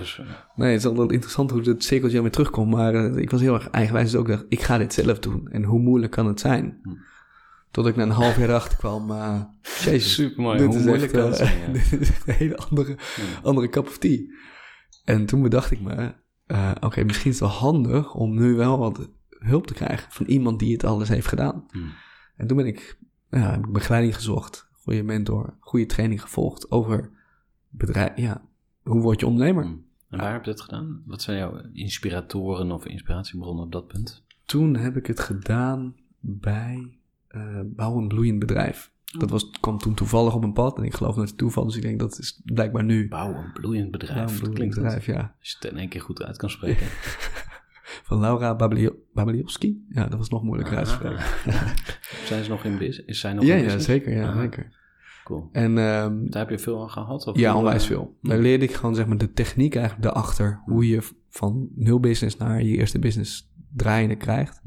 [0.56, 2.72] Nee, het is altijd interessant hoe het cirkeltje weer terugkomt.
[2.72, 4.12] Maar eh, ik was heel erg eigenwijs.
[4.12, 5.48] Dus ook dacht, ik ga dit zelf doen.
[5.52, 6.80] En hoe moeilijk kan het zijn?
[6.84, 6.90] Hm.
[7.72, 9.12] Tot ik na een half jaar erachter kwam.
[9.12, 10.58] eh jezus, Supermooi.
[10.58, 11.74] dit Hoe is moeilijk echt, kan het eh, zijn, ja.
[11.90, 12.98] dit is een hele andere,
[13.44, 14.20] andere cup of tea.
[15.04, 16.14] En toen bedacht ik me...
[16.46, 20.12] eh, Oké, misschien is het wel handig om nu wel wat hulp te krijgen...
[20.12, 21.66] van iemand die het alles heeft gedaan.
[21.72, 21.92] Hmm.
[22.36, 22.98] En toen ben ik,
[23.30, 24.70] ja, heb ik begeleiding gezocht.
[24.72, 27.10] Goede mentor, goede training gevolgd over
[27.70, 28.18] bedrijf.
[28.18, 28.42] Ja,
[28.84, 29.64] hoe word je ondernemer?
[29.64, 29.86] Hmm.
[30.10, 31.04] En waar heb je dat gedaan?
[31.06, 34.24] Wat zijn jouw inspiratoren of inspiratiebronnen op dat punt?
[34.46, 38.92] Toen heb ik het gedaan bij eh Bouw een Bloeiend Bedrijf.
[39.20, 41.76] Dat was, kwam toen toevallig op mijn pad en ik geloof dat het toeval, dus
[41.76, 43.08] ik denk dat is blijkbaar nu.
[43.08, 44.32] Bouw een bloeiend bedrijf.
[44.32, 44.76] Een Bloeiend klinkt.
[44.76, 45.36] Bedrijf, ja.
[45.40, 46.88] Als je het in één keer goed uit kan spreken.
[48.04, 48.56] Van Laura
[49.14, 49.86] Babliowski.
[49.90, 51.24] Ja, dat was nog moeilijker uit te spreken.
[52.28, 53.06] Zijn ze nog in business?
[53.06, 54.16] Is zij nog Ja, in ja, zeker.
[54.16, 54.82] Ja, Ah, zeker.
[55.24, 55.50] Cool.
[55.52, 57.28] En ehm, Daar heb je veel aan gehad?
[57.28, 58.18] Of Ja, onwijs veel.
[58.22, 60.62] Daar leerde ik gewoon zeg maar de techniek eigenlijk daarachter.
[60.66, 64.62] Hoe je van nul business naar je eerste business draaiende krijgt.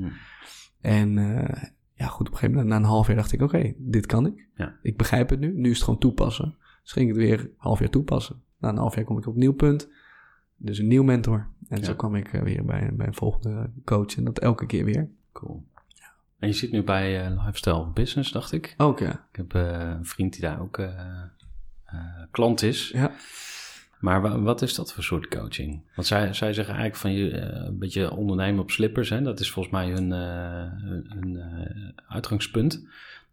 [0.80, 1.62] En eh,
[1.96, 4.26] ja, goed, op een gegeven moment na een half jaar dacht ik, oké, dit kan
[4.26, 4.46] ik.
[4.54, 4.76] Ja.
[4.82, 5.52] Ik begrijp het nu.
[5.59, 6.56] Nu is het gewoon toepassen.
[6.82, 8.42] Dus ging ik het weer een half jaar toepassen.
[8.59, 9.88] Na een half jaar kom ik op een nieuw punt.
[10.56, 11.48] Dus een nieuw mentor.
[11.68, 11.85] En Ja.
[11.85, 14.16] zo kwam ik eh, weer bij, bij een volgende coach.
[14.16, 15.09] En dat elke keer weer.
[15.32, 15.64] Cool.
[16.38, 18.74] En je zit nu bij eh, Lifestyle Business, dacht ik.
[18.78, 19.26] Ja.
[19.30, 20.80] Ik heb eh, een vriend die daar ook
[22.30, 22.90] klant is.
[22.90, 23.12] Ja.
[24.07, 25.81] Maar wa- wat is dat voor soort coaching?
[25.95, 29.11] Want zij, zij zeggen eigenlijk van je eh, een beetje ondernemen op slippers.
[29.11, 29.23] Hè?
[29.23, 32.87] Dat is volgens mij hun, eh, eh, uitgangspunt.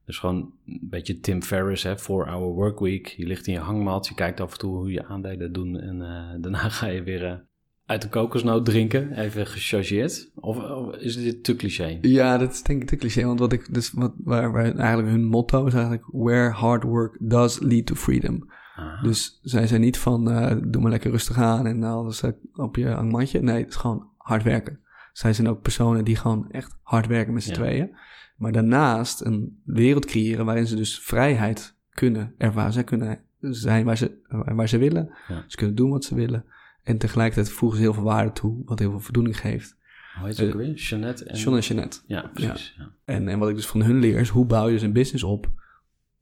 [0.06, 3.08] Dus gewoon een beetje Tim Ferriss, hè, Four Hour Work Week.
[3.08, 5.80] Je ligt in je hangmat, je kijkt af en toe hoe je aandelen doen.
[5.80, 5.98] En
[6.42, 7.46] daarna ga je weer
[7.86, 10.32] uit de kokosnoot drinken, even gechargeerd.
[10.36, 11.98] Of, of is dit te cliché?
[12.02, 13.26] Ja, dat is denk ik te cliché.
[13.26, 16.06] Want wat ik, dus wat, waar, waar eigenlijk hun motto is eigenlijk...
[16.12, 18.48] Where hard work does lead to freedom.
[18.76, 22.32] Ah, Dus zij zijn niet van, eh, doe maar lekker rustig aan en alles eh,
[22.54, 23.42] op je hangmatje.
[23.42, 24.80] Nee, het is gewoon hard werken.
[25.14, 27.56] Zij zijn ook personen die gewoon echt hard werken met z'n Ja.
[27.56, 27.96] tweeën.
[28.38, 32.74] Maar daarnaast een wereld creëren waarin ze dus vrijheid kunnen ervaren.
[32.74, 34.18] Zij kunnen zijn waar ze,
[34.56, 35.14] waar ze willen.
[35.28, 35.44] Ja.
[35.48, 36.46] Ze kunnen doen wat ze willen.
[36.84, 39.78] En tegelijkertijd voegen ze heel veel waarde toe, wat heel veel voldoening geeft.
[40.18, 40.74] hoe heet ze ook weer?
[40.74, 41.38] Jeannette en...
[41.40, 42.00] John en Jeanette.
[42.08, 42.76] Ja, precies.
[42.78, 42.92] Ja.
[43.06, 45.24] En, en wat ik dus van hun leer is, hoe bouw je dus een business
[45.24, 45.50] op,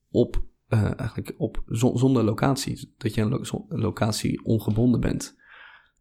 [0.10, 2.94] op eh, eigenlijk op, zon- zonder locatie.
[2.98, 5.38] Dat je een lo- locatie ongebonden bent.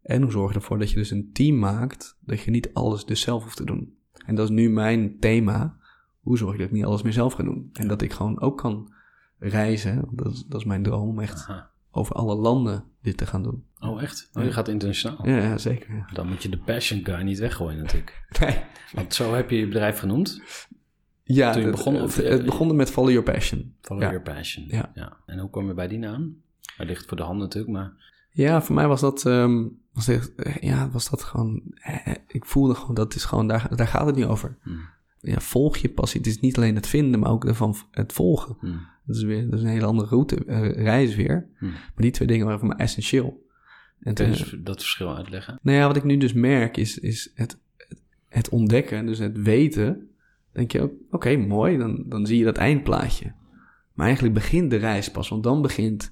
[0.01, 3.05] En hoe zorg je ervoor dat je dus een team maakt, dat je niet alles
[3.05, 3.95] dus zelf hoeft te doen.
[4.25, 5.77] En dat is nu mijn thema.
[6.19, 7.69] Hoe zorg je dat ik niet alles meer zelf ga doen?
[7.73, 8.93] En dat ik gewoon ook kan
[9.39, 10.07] reizen.
[10.11, 11.69] Dat is, dat is mijn droom om echt Aha.
[11.91, 13.63] over alle landen dit te gaan doen.
[13.79, 14.29] Oh, echt?
[14.33, 15.27] Oh, je gaat internationaal.
[15.27, 15.95] Ja, ja zeker.
[15.95, 16.09] ja.
[16.13, 18.25] Dan moet je de passion guy niet weggooien natuurlijk.
[18.39, 18.57] Nee.
[18.93, 20.41] Want zo heb je je bedrijf genoemd.
[21.33, 23.73] Ja, Toen je begon, het, of- het begon met Follow Your Passion.
[23.81, 24.09] Follow Ja.
[24.09, 24.65] your passion.
[24.67, 25.17] Ja.
[25.25, 26.35] En hoe kom je bij die naam?
[26.75, 27.93] Hij ligt voor de hand natuurlijk, maar...
[28.33, 29.63] Ja, voor mij was dat, ehm,
[29.93, 33.75] was echt, eh, ja, was dat gewoon, eh, ik voelde gewoon, dat is gewoon, daar,
[33.75, 34.57] daar gaat het niet over.
[34.61, 34.79] Hmm.
[35.19, 36.19] Ja, volg je passie.
[36.19, 38.55] Het is niet alleen het vinden, maar ook ervan het volgen.
[38.59, 38.87] Hmm.
[39.05, 41.47] Dat is weer, dat is een hele andere route, eh, reis weer.
[41.57, 41.69] Hmm.
[41.69, 43.45] Maar die twee dingen waren voor mij essentieel.
[43.99, 45.59] En Kun je eens dat verschil uitleggen?
[45.61, 47.57] nou ja, wat ik nu dus merk is, is het,
[48.29, 50.09] het ontdekken, dus het weten.
[50.51, 53.33] Denk je ook, oké, mooi, dan, dan zie je dat eindplaatje.
[53.93, 56.11] Maar eigenlijk begint de reis pas, want dan begint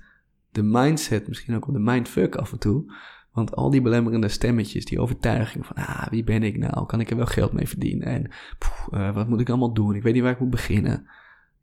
[0.52, 2.94] de mindset, misschien ook wel de mindfuck af en toe.
[3.32, 6.86] Want al die belemmerende stemmetjes, die overtuiging van, ah, wie ben ik nou?
[6.86, 8.08] Kan ik er wel geld mee verdienen?
[8.08, 9.96] En poeh, eh, wat moet ik allemaal doen?
[9.96, 11.08] Ik weet niet waar ik moet beginnen.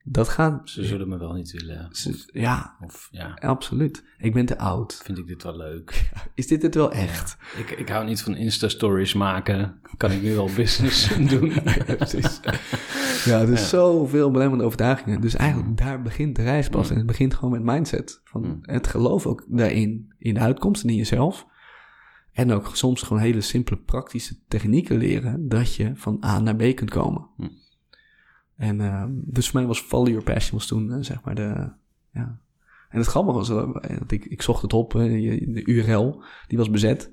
[0.09, 1.89] Dat gaat, Ze zullen me wel niet willen.
[1.93, 4.05] ze- ja, Of ja, absoluut.
[4.19, 5.01] Ik ben te oud.
[5.05, 6.11] vind ik dit wel leuk?
[6.35, 7.37] Is dit het wel echt?
[7.57, 9.81] Ik, ik hou niet van Insta-stories maken.
[9.97, 11.53] Kan ik nu wel business doen?
[11.97, 12.41] precies.
[13.25, 15.21] Ja, er is zoveel belemmerende overtuigingen.
[15.21, 16.91] Dus eigenlijk daar begint de reis pas.
[16.91, 18.21] En het begint gewoon met mindset.
[18.25, 18.59] Van Mm.
[18.63, 21.47] het geloof ook daarin, in de uitkomst en in jezelf.
[22.33, 26.75] En ook soms gewoon hele simpele praktische technieken leren dat je van A naar B
[26.77, 27.29] kunt komen.
[28.57, 31.71] En ehm, dus voor mij was Follow Your Passion was toen eh, zeg maar de,
[32.11, 32.39] ja.
[32.89, 36.71] En het grappige was, eh, dat ik, ik zocht het op, de URL, die was
[36.71, 37.13] bezet.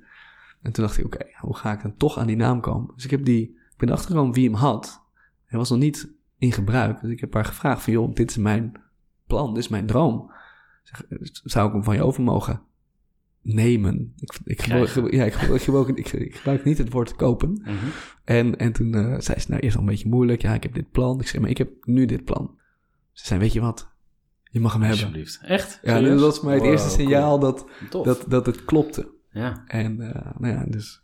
[0.61, 2.91] En toen dacht ik, oké, hoe ga ik dan toch aan die naam komen?
[2.95, 5.01] Dus ik heb die, ik ben erachter gekomen wie hem had.
[5.45, 7.01] Hij was nog niet in gebruik.
[7.01, 8.71] Dus ik heb haar gevraagd van, joh, dit is mijn
[9.27, 10.31] plan, dit is mijn droom.
[11.43, 12.61] Zou ik hem van je over mogen
[13.43, 14.13] nemen?
[14.17, 17.51] Ik, ik, gebruik, ja, ik, gebruik, ik, gebruik, ik, ik gebruik niet het woord kopen.
[17.63, 17.75] Mhm.
[18.23, 20.41] En, en toen eh, zei ze, nou, eerst al een beetje moeilijk.
[20.41, 21.19] Ja, ik heb dit plan.
[21.19, 22.57] Ik zei, maar ik heb nu dit plan.
[23.11, 23.91] Ze zei, weet je wat?
[24.43, 24.99] Je mag hem hebben.
[24.99, 25.41] Alsjeblieft.
[25.41, 25.79] Echt?
[25.81, 27.67] Ja, dat was voor mij het Wow, eerste signaal dat.
[27.89, 28.05] Tof.
[28.05, 29.11] dat, dat het klopte.
[29.31, 29.63] Ja.
[29.67, 31.03] En eh, nou ja, dus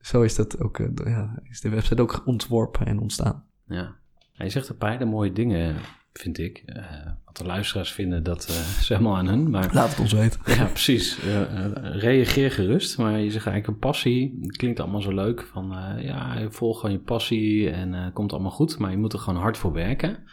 [0.00, 3.44] zo is dat ook, eh, ja, is de website ook ontworpen en ontstaan.
[3.66, 3.96] Ja.
[4.32, 5.76] Hij zegt een paar hele mooie dingen,
[6.20, 6.62] vind ik.
[6.66, 6.84] Eh,
[7.24, 9.50] wat de luisteraars vinden, dat eh is helemaal aan hun.
[9.50, 10.40] Maar Laat het ons weten.
[10.56, 11.18] ja, precies.
[11.20, 12.98] Eh, reageer gerust.
[12.98, 14.38] Maar je zegt eigenlijk een passie.
[14.40, 15.42] Het klinkt allemaal zo leuk.
[15.42, 18.78] Van ja, volg gewoon je passie en komt allemaal goed.
[18.78, 20.24] Maar je moet er gewoon hard voor werken.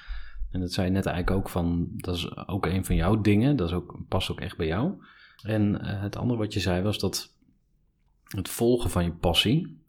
[0.52, 3.56] En dat zei je net eigenlijk ook van, dat is ook een van jouw dingen.
[3.56, 4.94] Dat is ook, past ook echt bij jou.
[5.44, 7.34] En het andere wat je zei was dat
[8.28, 9.82] het volgen van je passie,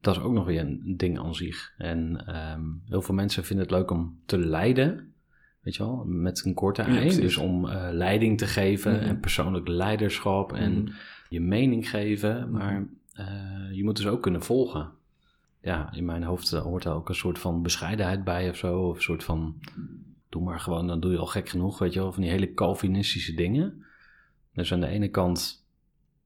[0.00, 1.74] dat is ook nog weer een ding aan zich.
[1.76, 5.09] En ehm, heel veel mensen vinden het leuk om te leiden,
[5.60, 7.20] weet je wel, met een korte ei.
[7.20, 9.02] dus om eh, leiding te geven Mhm.
[9.04, 10.92] en persoonlijk leiderschap en Mhm.
[11.28, 12.50] je mening geven.
[12.50, 13.26] Maar eh,
[13.72, 14.90] je moet dus ook kunnen volgen.
[15.62, 18.78] Ja, in mijn hoofd eh, hoort daar ook een soort van bescheidenheid bij of zo.
[18.88, 19.54] Of een soort van,
[20.28, 22.12] doe maar gewoon, dan doe je al gek genoeg, weet je wel.
[22.12, 23.84] Van die hele Calvinistische dingen.
[24.54, 25.66] Dus aan de ene kant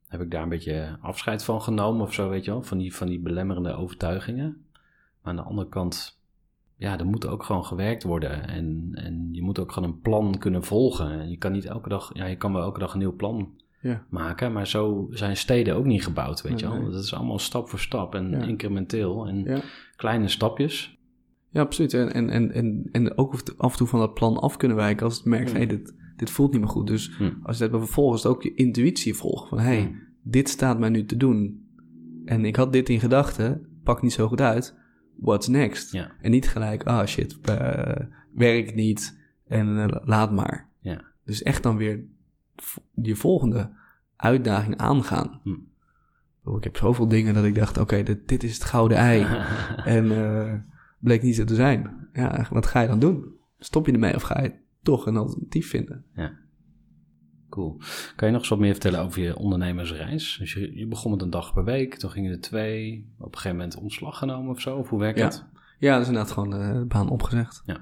[0.09, 2.62] heb ik daar een beetje afscheid van genomen of zo, weet je wel.
[2.62, 4.64] Van die, van die belemmerende overtuigingen.
[5.23, 6.20] Maar aan de andere kant,
[6.76, 8.48] ja, er moet ook gewoon gewerkt worden.
[8.48, 11.10] En, en je moet ook gewoon een plan kunnen volgen.
[11.20, 13.48] En je kan niet elke dag, ja, je kan wel elke dag een nieuw plan
[13.80, 14.04] Ja.
[14.10, 14.52] maken.
[14.52, 16.80] Maar zo zijn steden ook niet gebouwd, weet je wel.
[16.80, 16.90] nee.
[16.90, 18.42] Dat is allemaal stap voor stap en Ja.
[18.42, 19.60] incrementeel en Ja.
[19.96, 20.98] kleine stapjes.
[21.50, 21.94] Ja, absoluut.
[21.94, 25.04] En, en, en, en, en ook af en toe van dat plan af kunnen wijken
[25.06, 26.87] als het merkt van, hé, dit, dit voelt niet meer goed.
[26.87, 27.30] Dus Hm.
[27.42, 29.48] als je dat vervolgens ook je intuïtie volgen.
[29.48, 29.92] Van, hé, hey, Hm.
[30.22, 31.66] dit staat mij nu te doen.
[32.24, 34.78] En ik had dit in gedachten, pak niet zo goed uit.
[35.16, 35.92] What's next?
[35.92, 36.11] Ja.
[36.20, 40.68] En niet gelijk, ah shit, eh, werkt niet en eh, laat maar.
[40.81, 41.05] Ja.
[41.24, 42.05] Dus echt dan weer
[42.94, 43.70] je volgende
[44.16, 45.40] uitdaging aangaan.
[45.42, 45.55] Hm.
[46.44, 49.27] Oh, Ik heb zoveel dingen dat ik dacht, oké, dit, dit is het gouden ei.
[49.96, 50.55] En eh,
[50.98, 52.09] bleek niet zo te zijn.
[52.12, 53.24] Ja, wat ga je dan doen?
[53.59, 56.05] Stop je ermee of ga je toch een alternatief vinden?
[57.54, 57.76] Cool.
[58.16, 60.36] Kan je nog eens wat meer vertellen over je ondernemersreis?
[60.38, 63.34] Dus je, je begon met een dag per week, toen gingen er twee, op een
[63.38, 64.76] gegeven moment ontslag genomen of zo?
[64.76, 65.24] Of hoe werkt Ja.
[65.24, 65.44] dat?
[65.78, 67.62] Ja, is inderdaad gewoon eh, de baan opgezegd.
[67.66, 67.80] Ja.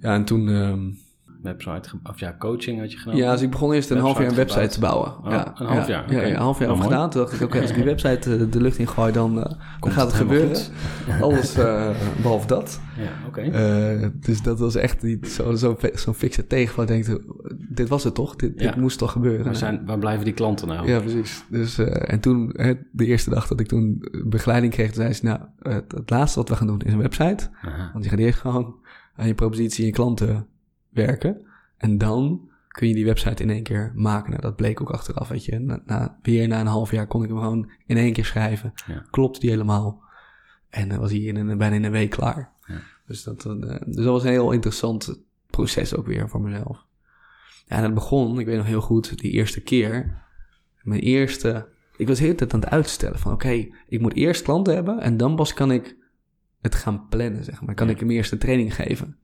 [0.00, 0.48] Ja, en toen...
[0.48, 0.90] ehm,
[1.42, 3.22] Website, of ja, coaching had je genomen?
[3.22, 5.18] ja, dus ik begon eerst een half jaar een Website te bouwen.
[5.24, 6.94] Oh, ja, een half ja, jaar, Ja, ja, een half jaar over mooi.
[6.94, 7.10] gedaan.
[7.10, 9.52] Toen dacht ik, oké, als ik die website eh, de lucht in gooi, dan, eh,
[9.80, 10.56] dan gaat het gebeuren.
[11.20, 11.90] Alles eh,
[12.22, 12.80] behalve dat.
[12.96, 14.12] Ja, oké.
[14.20, 16.84] Dus dat was echt niet zo- zo'n zo, zo'n fikse tegenval.
[16.84, 17.20] Ik denk,
[17.68, 18.36] dit was het toch?
[18.36, 18.66] Dit, Ja.
[18.70, 19.44] dit moest toch gebeuren?
[19.44, 20.88] waar, zijn, waar blijven die klanten nou?
[20.88, 21.44] Ja, precies.
[21.48, 22.52] Dus, en toen,
[22.92, 26.38] de eerste dag dat ik toen begeleiding kreeg, toen zei ze, nou, het, het laatste
[26.38, 27.48] wat we gaan doen is een website.
[27.62, 27.90] Aha.
[27.92, 28.74] Want je gaat eerst gewoon
[29.16, 30.46] aan je propositie en je klanten
[31.06, 31.46] werken.
[31.76, 34.30] En dan kun je die website in één keer maken.
[34.30, 35.58] Nou, dat bleek ook achteraf, weet je.
[35.58, 38.72] Na, na, weer na een half jaar kon ik hem gewoon in één keer schrijven.
[38.86, 39.04] Ja.
[39.10, 40.02] Klopte die helemaal.
[40.68, 42.52] En dan was hij in een, bijna in een week klaar.
[42.66, 42.80] Ja.
[43.06, 43.52] Dus, dat, eh,
[43.86, 46.86] dus dat was een heel interessant proces ook weer voor mezelf.
[47.66, 50.22] Ja, en het begon, ik weet nog heel goed, die eerste keer.
[50.82, 51.68] Mijn eerste...
[51.96, 53.32] Ik was de hele tijd aan het uitstellen van...
[53.32, 55.00] Oké, ik moet eerst klanten hebben...
[55.00, 55.96] en dan pas kan ik
[56.60, 57.74] het gaan plannen, zeg maar.
[57.74, 57.92] Kan Ja.
[57.92, 59.16] ik hem eerst een training geven.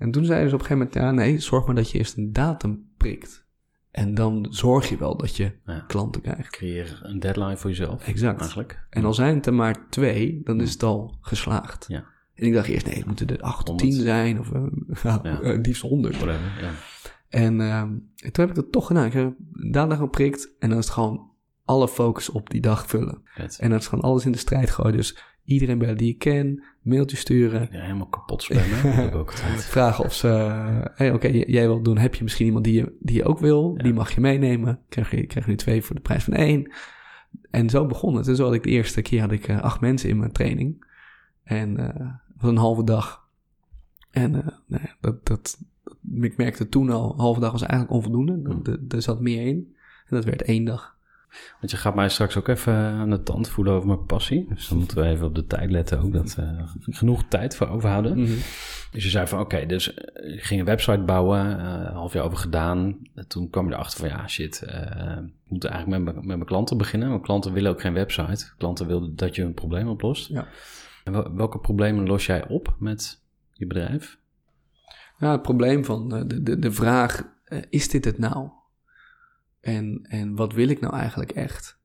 [0.00, 1.18] En toen zeiden ze op een gegeven moment...
[1.18, 3.46] Ja, nee, zorg maar dat je eerst een datum prikt.
[3.90, 5.84] En dan zorg je wel dat je Ja.
[5.86, 6.50] klanten krijgt.
[6.50, 8.06] Creëer een deadline voor jezelf.
[8.06, 8.40] Exact.
[8.40, 8.86] Eigenlijk.
[8.90, 11.84] En al zijn het er maar twee, dan is het al geslaagd.
[11.88, 12.04] Ja.
[12.34, 13.90] En ik dacht eerst, nee, het moeten er acht Honderd.
[13.90, 14.38] tien zijn.
[14.38, 14.62] Of eh,
[15.02, 15.40] ja, Ja.
[15.40, 16.16] eh, liefst honderd.
[16.16, 16.36] Ja.
[17.28, 19.04] En ehm, toen heb ik dat toch gedaan.
[19.06, 21.28] Ik heb een datum geprikt en dan is het gewoon
[21.64, 23.22] alle focus op die dag vullen.
[23.58, 24.96] En dat is gewoon alles in de strijd gooien.
[24.96, 25.18] Dus
[25.50, 27.68] iedereen bellen die ik ken, mailtje sturen.
[27.72, 28.96] Ja, helemaal kapot spammen.
[28.96, 29.32] Dat ik ook.
[29.76, 30.26] Vragen of ze,
[30.94, 33.74] hey, oké, jij wilt doen, heb je misschien iemand die je, die je ook wil?
[33.76, 33.82] Ja.
[33.82, 34.78] Die mag je meenemen.
[34.88, 36.72] Krijg je, krijg je nu twee voor de prijs van één.
[37.50, 38.28] En zo begon het.
[38.28, 40.84] En zo had ik de eerste keer had ik eh, acht mensen in mijn training.
[41.42, 43.28] En eh, het was een halve dag.
[44.10, 45.58] En eh, nou ja, dat, dat, dat-
[46.20, 48.40] ik merkte toen al, een halve dag was eigenlijk onvoldoende.
[48.44, 48.62] Hmm.
[48.88, 49.74] Er zat meer in.
[50.06, 50.96] En dat werd één dag.
[51.60, 54.46] Want je gaat mij straks ook even aan de tand voelen over mijn passie.
[54.48, 56.12] Dus dan moeten we even op de tijd letten ook.
[56.12, 56.36] Dat
[56.80, 58.20] genoeg tijd voor overhouden.
[58.20, 58.32] Mhm.
[58.90, 61.38] Dus je zei van oké, dus eh, je ging een website bouwen.
[61.86, 62.98] een half jaar over gedaan.
[63.14, 66.36] En toen kwam je erachter van ja shit, eh, ik moet eigenlijk met, mijn- met
[66.36, 67.08] mijn klanten beginnen.
[67.08, 68.52] Mijn klanten willen ook geen website.
[68.58, 70.28] Klanten willen dat je een probleem oplost.
[70.28, 70.46] Ja.
[71.04, 74.18] En wel- welke problemen los jij op met je bedrijf?
[75.18, 77.22] Ja, het probleem van de, de, de vraag,
[77.70, 78.48] is dit het nou?
[79.60, 81.78] En, en wat wil ik nou eigenlijk echt?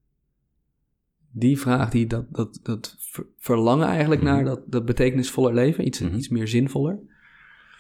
[1.32, 4.32] Die vraag, die, dat, dat, dat ver- verlangen eigenlijk Mhm.
[4.34, 6.16] naar dat, dat betekenisvoller leven, iets, Mhm.
[6.16, 7.00] iets meer zinvoller.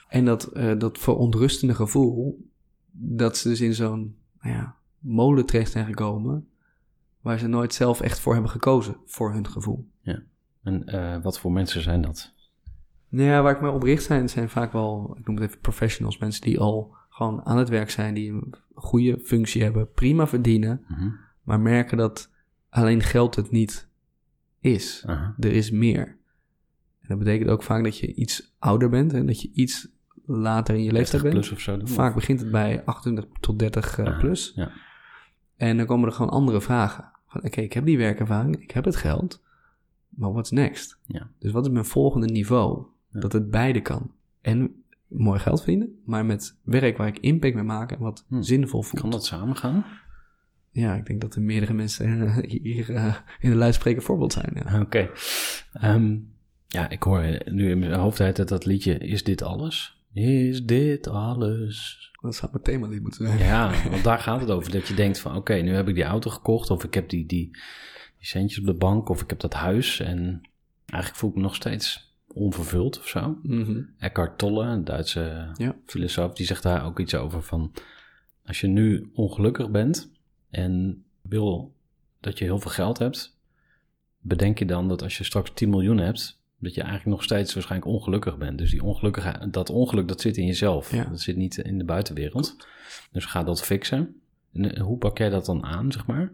[0.08, 2.49] En dat, eh, dat verontrustende gevoel,
[2.91, 6.47] dat ze dus in zo'n nou ja, molen terecht zijn gekomen,
[7.21, 9.88] waar ze nooit zelf echt voor hebben gekozen, voor hun gevoel.
[10.63, 12.34] En eh, wat voor mensen zijn dat?
[13.10, 15.60] Nou ja, waar ik me op richt zijn, zijn vaak wel, ik noem het even
[15.60, 20.28] professionals, mensen die al gewoon aan het werk zijn, die een goede functie hebben, prima
[20.28, 21.10] verdienen, Mhm.
[21.43, 22.32] maar merken dat
[22.69, 23.88] alleen geld het niet
[24.60, 25.04] is.
[25.39, 26.06] Er is meer.
[27.01, 29.88] En dat betekent ook vaak dat je iets ouder bent en dat je iets
[30.25, 31.34] later in je 30 leeftijd bent.
[31.34, 31.88] plus of zo doen?
[31.88, 34.51] Vaak begint het bij 28 tot 30 eh, plus.
[34.56, 34.71] ja.
[35.56, 37.12] En dan komen er gewoon andere vragen.
[37.28, 39.43] Van oké, ik heb die werkervaring, ik heb het geld,
[40.10, 40.99] maar what's next?
[41.06, 41.30] Ja.
[41.39, 42.86] Dus wat is mijn volgende niveau?
[43.10, 43.19] Ja.
[43.19, 44.12] Dat het beide kan.
[44.41, 48.41] En mooi geld verdienen, maar met werk waar ik impact mee maak en wat Hm.
[48.41, 49.02] zinvol voelt.
[49.02, 49.86] Kan dat samen gaan?
[50.72, 54.52] Ja, ik denk dat er meerdere mensen eh, hier eh, in de luidspreker voorbeeld zijn.
[54.54, 54.82] Ja.
[54.82, 55.10] Oké.
[55.74, 56.18] Ehm,
[56.68, 60.04] ja, ik hoor nu in mijn hoofd tijd dat liedje Is dit alles?
[60.13, 62.04] Is dit alles?
[62.22, 63.39] Dat zou mijn themalied moeten zijn.
[63.39, 64.72] Ja, want daar gaat het over.
[64.72, 66.70] Dat je denkt van oké, nu heb ik die auto gekocht.
[66.70, 67.50] Of ik heb die, die,
[68.18, 69.10] die centjes op de bank.
[69.10, 70.00] Of ik heb dat huis.
[70.00, 70.41] En
[70.86, 72.05] eigenlijk voel ik me nog steeds
[72.36, 73.39] onvervuld of zo.
[73.43, 73.82] Mhm.
[74.00, 75.76] Eckhart Tolle, een Duitse Ja.
[75.86, 77.71] filosoof, die zegt daar ook iets over van...
[78.45, 80.12] Als je nu ongelukkig bent
[80.50, 81.74] en wil
[82.19, 83.38] dat je heel veel geld hebt...
[84.19, 86.39] bedenk je dan dat als je straks 10 miljoen hebt...
[86.60, 88.58] dat je eigenlijk nog steeds waarschijnlijk ongelukkig bent.
[88.58, 90.91] Dus die ongelukkigheid, dat ongeluk dat zit in jezelf.
[90.91, 91.04] Ja.
[91.04, 92.56] Dat zit niet in de buitenwereld.
[93.12, 94.21] Dus ga dat fixen.
[94.54, 96.32] En eh, hoe pak jij dat dan aan, zeg maar?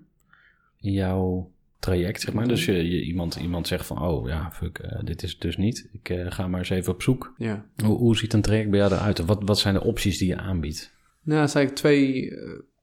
[0.80, 2.48] In jouw traject, zeg maar.
[2.48, 4.02] Dus je, je, iemand, iemand zegt van...
[4.02, 5.90] oh ja, fuck, eh, dit is het dus niet.
[5.92, 7.34] Ik eh, ga maar eens even op zoek.
[7.38, 7.66] ja.
[7.84, 9.20] Hoe, hoe ziet een traject bij jou eruit?
[9.20, 10.94] Wat, wat zijn de opties die je aanbiedt?
[11.24, 12.32] Nou, er zijn eigenlijk twee,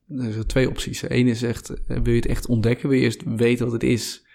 [0.08, 1.10] eh, twee opties.
[1.10, 2.88] Eén is echt, wil je het echt ontdekken?
[2.88, 4.26] Wil je eerst weten wat het is?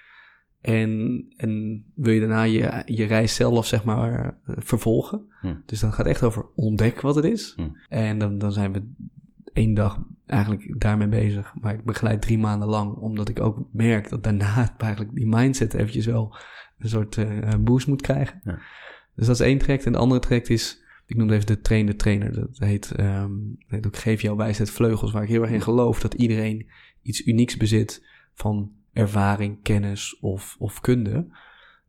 [0.62, 5.26] En, en wil je daarna je, je reis zelf, zeg maar, vervolgen?
[5.42, 5.56] Hm.
[5.66, 7.54] Dus dan gaat het echt over ontdek wat het is.
[7.56, 7.70] Hm.
[7.90, 8.92] En dan, dan zijn we
[9.54, 11.54] één dag eigenlijk daarmee bezig.
[11.62, 15.74] Maar ik begeleid drie maanden lang, omdat ik ook merk dat daarna eigenlijk die mindset
[15.74, 16.36] eventjes wel
[16.80, 18.40] een soort eh, boost moet krijgen.
[18.44, 18.60] Ja.
[19.16, 19.86] Dus dat is één traject.
[19.86, 22.34] En de andere traject is, ik noem het even de trainer trainer.
[22.34, 23.30] Dat heet, dat
[23.68, 26.70] heet ook Geef jouw wijsheid vleugels, waar ik heel erg in geloof dat iedereen
[27.02, 31.28] iets unieks bezit van ervaring, kennis of, of kunde.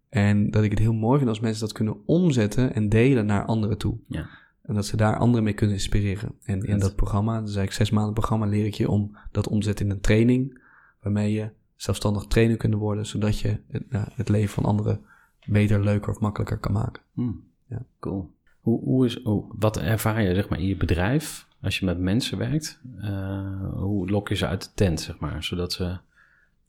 [0.08, 3.44] En dat ik het heel mooi vind als mensen dat kunnen omzetten en delen naar
[3.44, 3.98] anderen toe.
[4.08, 4.28] Ja.
[4.66, 6.34] En dat ze daar anderen mee kunnen inspireren.
[6.44, 9.58] En in dat programma, dus eigenlijk zes maanden programma, leer ik je om dat om
[9.58, 10.62] te zetten in een training.
[11.00, 15.00] Waarmee je zelfstandig trainer kunt worden, zodat je het, nou, het leven van anderen
[15.46, 17.02] beter, leuker of makkelijker kan maken.
[17.14, 17.30] Hm.
[17.66, 17.84] Ja.
[18.00, 18.30] Cool.
[18.60, 21.98] Hoe, hoe is, hoe, wat ervaar je zeg maar, in je bedrijf als je met
[21.98, 22.80] mensen werkt?
[23.00, 25.98] Eh, hoe lok je ze uit de tent, zeg maar, zodat ze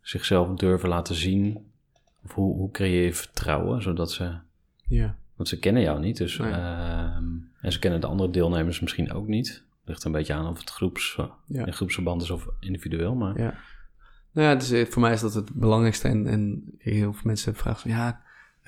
[0.01, 1.65] zichzelf durven laten zien?
[2.23, 4.35] Of hoe, hoe creëer je vertrouwen, zodat ze...
[4.87, 5.17] Ja.
[5.35, 6.37] Want ze kennen jou niet, dus...
[6.37, 6.51] Nee.
[6.51, 7.23] ehm,
[7.61, 9.63] en ze kennen de andere deelnemers misschien ook niet.
[9.85, 11.65] Ligt een beetje aan of het groeps, Ja.
[11.65, 13.39] in groepsverband is of individueel, maar...
[13.41, 13.53] Ja.
[14.31, 16.07] Nou ja, dus eh, voor mij is dat het belangrijkste.
[16.07, 18.21] En, en heel veel mensen vragen van, ja,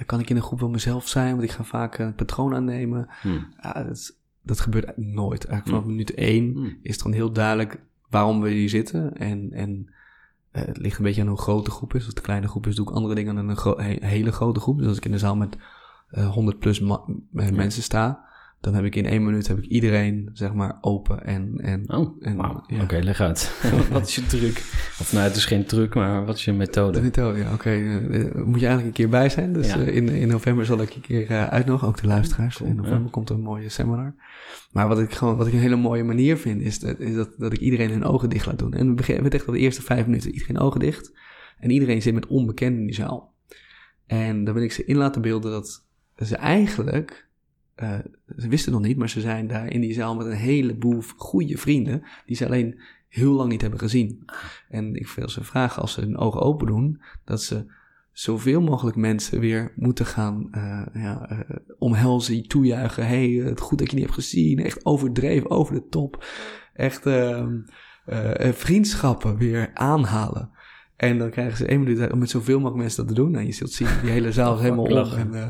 [0.06, 1.32] kan ik in een groep wel mezelf zijn?
[1.32, 3.08] Want ik ga vaak een patroon aannemen.
[3.22, 3.40] Hm.
[3.62, 3.88] Ja,
[4.42, 5.46] dat, gebeurt nooit.
[5.46, 5.90] Eigenlijk vanaf Hm.
[5.90, 6.66] minuut één Hm.
[6.82, 9.18] is het gewoon heel duidelijk waarom we hier zitten.
[9.18, 9.90] En, en
[10.52, 12.00] eh, het ligt een beetje aan hoe groot de groep is.
[12.00, 14.32] Als het een kleine groep is, doe ik andere dingen dan een gro- he- hele
[14.32, 14.78] grote groep.
[14.78, 15.58] Dus als ik in de zaal met
[16.10, 16.82] eh 100 plus
[17.32, 18.26] mensen sta,
[18.62, 21.54] dan heb ik in één minuut heb ik iedereen, zeg maar, open en...
[21.62, 22.64] en Oh, en, wauw.
[22.68, 22.82] ja.
[22.84, 23.60] Oké, leg uit.
[23.92, 24.58] wat is je truc?
[25.00, 27.02] Of nou, het is geen truc, maar wat is je De methode?
[27.02, 27.70] methode, ja, oké.
[27.70, 29.54] eh, eh, moet je eigenlijk een keer bij zijn.
[29.54, 29.80] Dus Ja.
[29.80, 32.58] eh, in, in november zal ik je een keer eh, uitnodigen, ook de luisteraars.
[32.58, 33.10] Cool, in november ja.
[33.10, 34.16] komt er een mooie seminar.
[34.72, 37.34] Maar wat ik gewoon, wat ik een hele mooie manier vind, is, dat, is dat,
[37.38, 38.74] dat ik iedereen hun ogen dicht laat doen.
[38.74, 40.32] En we beginnen met echt de eerste vijf minuten.
[40.34, 41.12] Iedereen ogen dicht.
[41.60, 43.34] En iedereen zit met onbekenden in die zaal.
[44.06, 45.86] En dan wil ik ze in laten beelden dat
[46.26, 47.28] ze eigenlijk,
[47.76, 48.00] eh,
[48.38, 51.58] ze wisten nog niet, maar ze zijn daar in die zaal met een heleboel goede
[51.58, 54.26] vrienden, die ze alleen heel lang niet hebben gezien.
[54.70, 57.66] En ik wil ze vragen als ze hun ogen open doen, dat ze
[58.12, 61.40] zoveel mogelijk mensen weer moeten gaan eh, ja, eh,
[61.78, 63.08] omhelzen, toejuichen.
[63.08, 64.64] hey, het goed dat je die hebt gezien.
[64.64, 66.26] Echt overdreven, over de top.
[66.74, 67.56] Echt ehm,
[68.08, 70.50] eh, eh, vriendschappen weer aanhalen.
[70.98, 73.36] En dan krijgen ze één minuut om met zoveel mogelijk mensen dat te doen.
[73.36, 75.18] En je zult zien, die hele zaal is helemaal om.
[75.18, 75.42] En, eh,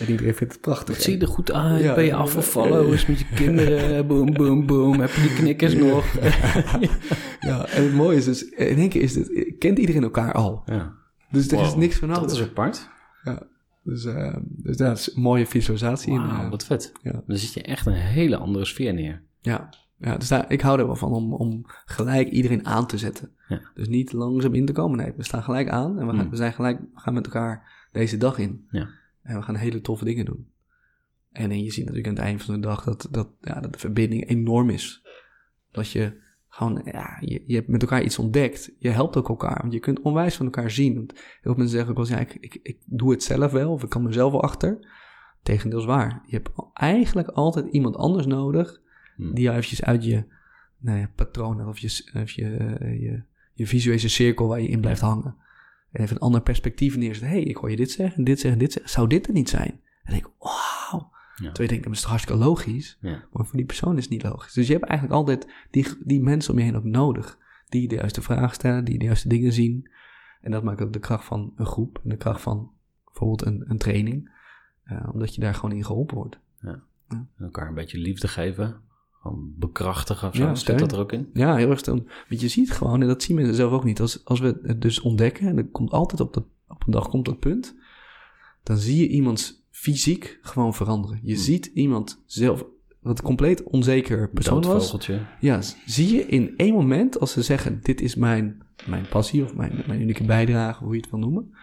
[0.00, 0.94] en iedereen vindt het prachtig.
[0.94, 1.82] Het zie je er goed uit.
[1.82, 1.94] Ja.
[1.94, 2.84] ben je afgevallen?
[2.84, 4.06] Hoe is het met je kinderen?
[4.08, 5.00] boom, boom, boom.
[5.00, 6.04] Heb je die knikkers nog?
[7.40, 10.62] Ja, en het mooie is dus, in één keer is het, kent iedereen elkaar al.
[10.66, 10.94] ja.
[11.30, 12.22] Dus er is niks van nodig.
[12.22, 12.88] Dat is apart.
[13.22, 13.42] Ja,
[13.82, 16.12] dus, eh, dus dat is een mooie visualisatie.
[16.12, 16.92] en, Wauw, eh, wat vet.
[17.02, 17.22] ja.
[17.26, 19.22] Dan zit je echt een hele andere sfeer neer.
[19.40, 19.68] Ja,
[19.98, 23.30] ja dus daar, ik hou er wel van om, om gelijk iedereen aan te zetten.
[23.48, 23.60] Ja.
[23.74, 24.98] Dus niet langzaam in te komen.
[24.98, 26.30] Nee, we staan gelijk aan en we, gaan, Hmm.
[26.30, 28.66] we zijn gelijk, we gaan met elkaar deze dag in.
[28.70, 28.88] Ja.
[29.22, 30.48] En we gaan hele toffe dingen doen.
[31.32, 33.72] En, en je ziet natuurlijk aan het eind van de dag dat, dat, ja, dat
[33.72, 35.06] de verbinding enorm is.
[35.70, 38.72] Dat je gewoon, ja, je, je hebt met elkaar iets ontdekt.
[38.78, 40.94] Je helpt ook elkaar, want je kunt onwijs van elkaar zien.
[40.94, 43.72] Want heel veel mensen zeggen ook wel ja, ik, ik, ik doe het zelf wel,
[43.72, 44.94] of ik kan mezelf wel achter.
[45.42, 46.22] Tegendeels waar.
[46.26, 48.80] Je hebt eigenlijk altijd iemand anders nodig
[49.16, 49.34] Hmm.
[49.34, 50.24] die jou eventjes uit je
[50.78, 54.80] nou ja, patroon of je, of je, eh, je, je visuele cirkel waar je in
[54.80, 55.36] blijft hangen.
[55.92, 57.28] En even een ander perspectief neerzet.
[57.28, 58.90] Hé, hey, ik hoor je dit zeggen, dit zeggen, dit zeggen.
[58.90, 59.70] Zou dit er niet zijn?
[59.70, 61.10] En dan denk ik, wauw.
[61.36, 61.52] Ja.
[61.52, 62.98] Terwijl je denkt, dat is toch hartstikke logisch?
[63.00, 63.24] Ja.
[63.32, 64.52] Maar voor die persoon is het niet logisch.
[64.52, 67.38] Dus je hebt eigenlijk altijd die, die mensen om je heen ook nodig.
[67.68, 69.90] Die de juiste vraag stellen, die de juiste dingen zien.
[70.40, 72.00] En dat maakt ook de kracht van een groep.
[72.02, 72.70] En de kracht van
[73.04, 74.30] bijvoorbeeld een, een training.
[74.82, 76.38] Eh, omdat je daar gewoon in geholpen wordt.
[77.38, 78.80] Elkaar een beetje liefde geven.
[79.34, 80.72] Bekrachtigen of zo.
[80.72, 81.28] Ja, dat er ook in?
[81.32, 82.08] Ja, heel erg steun.
[82.28, 84.82] Want je ziet gewoon, en dat zien mensen zelf ook niet, als, als we het
[84.82, 86.36] dus ontdekken, en er komt altijd op,
[86.68, 87.74] op een dag komt dat punt,
[88.62, 91.20] dan zie je iemands fysiek gewoon veranderen.
[91.22, 91.42] Je Hmm.
[91.42, 92.64] ziet iemand zelf,
[93.00, 94.96] wat een compleet onzeker persoon was,
[95.40, 99.54] ja, zie je in één moment, als ze zeggen, dit is mijn, mijn passie of
[99.54, 101.54] mijn, mijn unieke bijdrage, hoe je het wil noemen,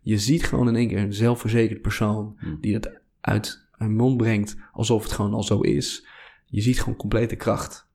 [0.00, 2.58] je ziet gewoon in één keer een zelfverzekerd persoon Hmm.
[2.60, 6.06] die het uit hun mond brengt alsof het gewoon al zo is.
[6.52, 7.86] Je ziet gewoon complete kracht.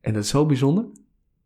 [0.00, 0.84] En dat is zo bijzonder.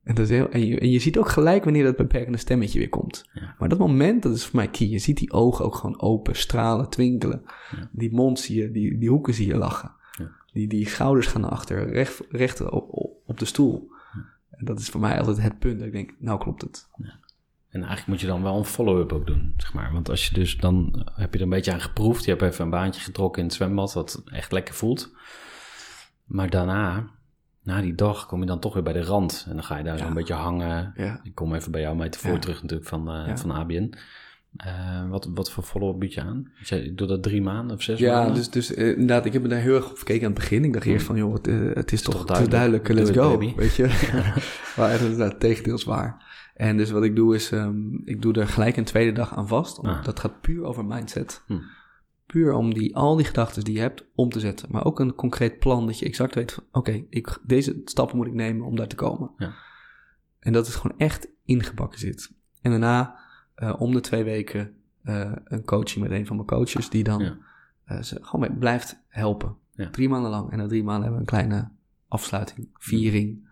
[0.02, 2.78] En, dat is heel, en, je, en je ziet ook gelijk wanneer dat beperkende stemmetje
[2.78, 3.28] weer komt.
[3.32, 3.54] Ja.
[3.58, 4.88] Maar dat moment, dat is voor mij key.
[4.88, 7.42] Je ziet die ogen ook gewoon open, stralen, twinkelen.
[7.76, 7.88] Ja.
[7.92, 9.92] Die mond zie je, die, die hoeken zie je lachen.
[10.18, 10.30] Ja.
[10.52, 13.90] Die, die schouders gaan naar achter, recht, recht op, op, de stoel.
[14.50, 16.88] En dat is voor mij altijd het punt dat ik denk, nou klopt het.
[17.68, 19.92] En eigenlijk moet je dan wel een follow-up ook doen, zeg maar.
[19.92, 22.24] Want als je dus dan heb je er een beetje aan geproefd.
[22.24, 25.12] Je hebt even een baantje getrokken in het zwembad, wat echt lekker voelt.
[26.30, 27.06] Maar daarna,
[27.62, 29.44] na die dag, kom je dan toch weer bij de rand.
[29.48, 30.08] En dan ga je daar zo Ja.
[30.08, 30.92] een beetje hangen.
[30.96, 31.20] Ja.
[31.22, 32.38] Ik kom even bij jou metafoor Ja.
[32.38, 33.36] terug natuurlijk van, Ja.
[33.36, 33.94] van ABN.
[34.56, 36.50] Eh, wat, wat voor follow-up bied je aan?
[36.68, 38.34] Ik doe dat drie maanden of zes Ja, maanden?
[38.34, 40.64] dus, dus eh, inderdaad, ik heb me daar heel erg op gekeken aan het begin.
[40.64, 43.54] Ik dacht eerst van, joh, het, het is toch, is duidelijk, let's it, go, baby.
[43.62, 43.82] weet je.
[44.76, 46.28] maar het is inderdaad tegendeels waar.
[46.54, 49.48] En dus wat ik doe is, ehm, ik doe er gelijk een tweede dag aan
[49.48, 49.78] vast.
[49.82, 50.04] Ah.
[50.04, 51.42] Dat gaat puur over mindset.
[51.46, 51.58] Hm.
[52.32, 54.68] Puur om die, al die gedachten die je hebt om te zetten.
[54.70, 58.26] Maar ook een concreet plan dat je exact weet van, oké, ik deze stappen moet
[58.26, 59.30] ik nemen om daar te komen.
[59.36, 59.54] Ja.
[60.38, 62.32] En dat het gewoon echt ingebakken zit.
[62.62, 63.18] En daarna,
[63.54, 67.22] eh, om de twee weken, eh, een coaching met een van mijn coaches die dan
[67.22, 67.36] Ja.
[67.84, 69.56] eh, ze gewoon mee blijft helpen.
[69.74, 69.90] Ja.
[69.90, 70.50] Drie maanden lang.
[70.50, 71.68] En na drie maanden hebben we een kleine
[72.08, 73.48] afsluiting, viering.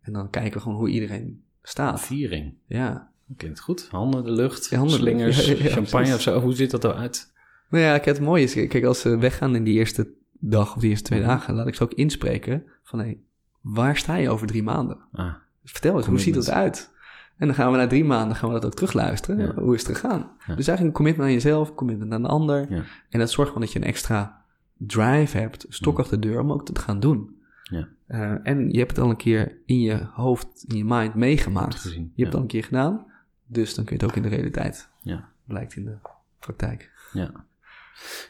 [0.00, 2.00] En dan kijken we gewoon hoe iedereen staat.
[2.00, 2.54] Viering.
[2.66, 3.10] Ja.
[3.36, 3.88] Klinkt goed.
[3.90, 6.40] Handen in de lucht, slingers, champagne of zo.
[6.40, 7.32] Hoe ziet dat eruit?
[7.74, 10.80] Nou ja, kijk, het mooie is, kijk, als ze weggaan in die eerste dag of
[10.80, 11.28] die eerste twee Mhm.
[11.28, 13.16] dagen, laat ik ze ook inspreken van, hé,
[13.60, 14.98] waar sta je over drie maanden?
[15.12, 16.76] Ah, vertel eens, hoe ziet het Commitment.
[16.76, 16.92] eruit?
[17.36, 19.38] En dan gaan we na drie maanden gaan we dat ook terugluisteren.
[19.38, 19.54] Ja.
[19.54, 20.18] Hoe is het gegaan?
[20.20, 20.54] Ja.
[20.54, 22.72] Dus eigenlijk een commitment aan jezelf, een commitment aan de ander.
[22.72, 22.82] Ja.
[23.08, 24.44] En dat zorgt gewoon dat je een extra
[24.76, 27.36] drive hebt, stok achter de deur, om ook te gaan doen.
[27.62, 27.88] Ja.
[28.06, 31.74] Eh, en je hebt het al een keer in je hoofd, in je mind meegemaakt.
[31.74, 33.06] Gezien, Je hebt het al een keer gedaan,
[33.46, 34.88] dus dan kun je het ook in de realiteit.
[35.02, 35.28] ja.
[35.46, 35.96] Blijkt in de
[36.38, 36.92] praktijk.
[37.12, 37.30] Ja.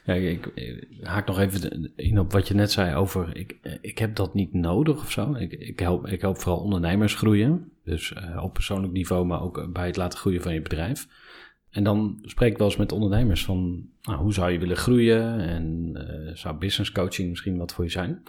[0.04, 0.48] Ja, ik,
[1.02, 4.52] haak nog even in op wat je net zei over, ik, ik heb dat niet
[4.52, 5.34] nodig of zo.
[5.34, 7.72] Ik, ik, help, ik help vooral ondernemers groeien.
[7.84, 11.08] Dus eh, op persoonlijk niveau, maar ook bij het laten groeien van je bedrijf.
[11.70, 15.40] En dan spreek ik wel eens met ondernemers van, nou, hoe zou je willen groeien?
[15.40, 18.22] En eh, zou business coaching misschien wat voor je zijn?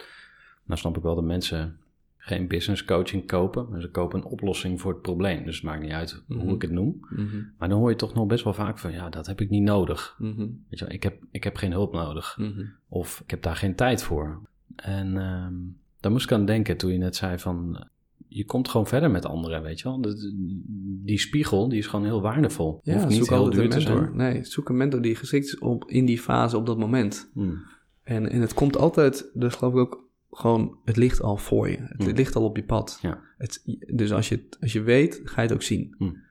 [0.64, 1.78] Nou snap ik wel dat mensen
[2.26, 5.44] geen business coaching kopen, maar ze kopen een oplossing voor het probleem.
[5.44, 6.40] Dus het maakt niet uit Mhm.
[6.40, 7.00] hoe ik het noem.
[7.10, 7.36] Mhm.
[7.58, 9.62] Maar dan hoor je toch nog best wel vaak van, ja, dat heb ik niet
[9.62, 10.16] nodig.
[10.18, 10.38] Mhm.
[10.38, 12.36] Weet je wel, ik heb, ik heb geen hulp nodig.
[12.38, 12.64] Mhm.
[12.88, 14.40] Of ik heb daar geen tijd voor.
[14.76, 15.54] En ehm,
[16.00, 17.86] daar moest ik aan denken toen je net zei van...
[18.28, 20.00] Je komt gewoon verder met anderen, weet je wel.
[20.00, 20.32] Dat-
[21.04, 22.80] Die spiegel, die is gewoon heel waardevol.
[22.82, 24.16] Ja, Hoeft niet zoek heel altijd duur een mentor.
[24.16, 27.30] Nee, zoek een mentor die geschikt is op, in die fase op dat moment.
[27.32, 27.62] Hmm.
[28.02, 30.05] En, en het komt altijd, dus geloof ik ook,
[30.36, 31.76] gewoon, het ligt al voor je.
[31.80, 32.14] Het Hmm.
[32.14, 32.98] ligt al op je pad.
[33.02, 33.20] Ja.
[33.38, 33.62] Het,
[33.94, 35.94] dus als je, als je weet, ga je het ook zien.
[35.98, 36.24] Hmm.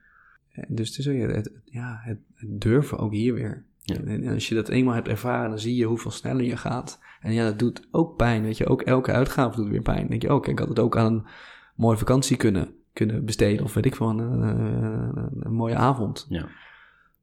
[0.50, 3.64] En Dus het ja, het, het durven ook hier weer.
[3.82, 3.94] Ja.
[3.94, 7.00] En, en als je dat eenmaal hebt ervaren, dan zie je hoeveel sneller je gaat.
[7.20, 8.66] En ja, dat doet ook pijn, weet je.
[8.66, 9.98] Ook elke uitgave doet weer pijn.
[9.98, 11.26] Dan denk je, oké, ik had het ook aan een
[11.74, 13.64] mooie vakantie kunnen, kunnen besteden.
[13.64, 16.26] Of weet ik van een, een, een mooie avond.
[16.28, 16.48] Ja.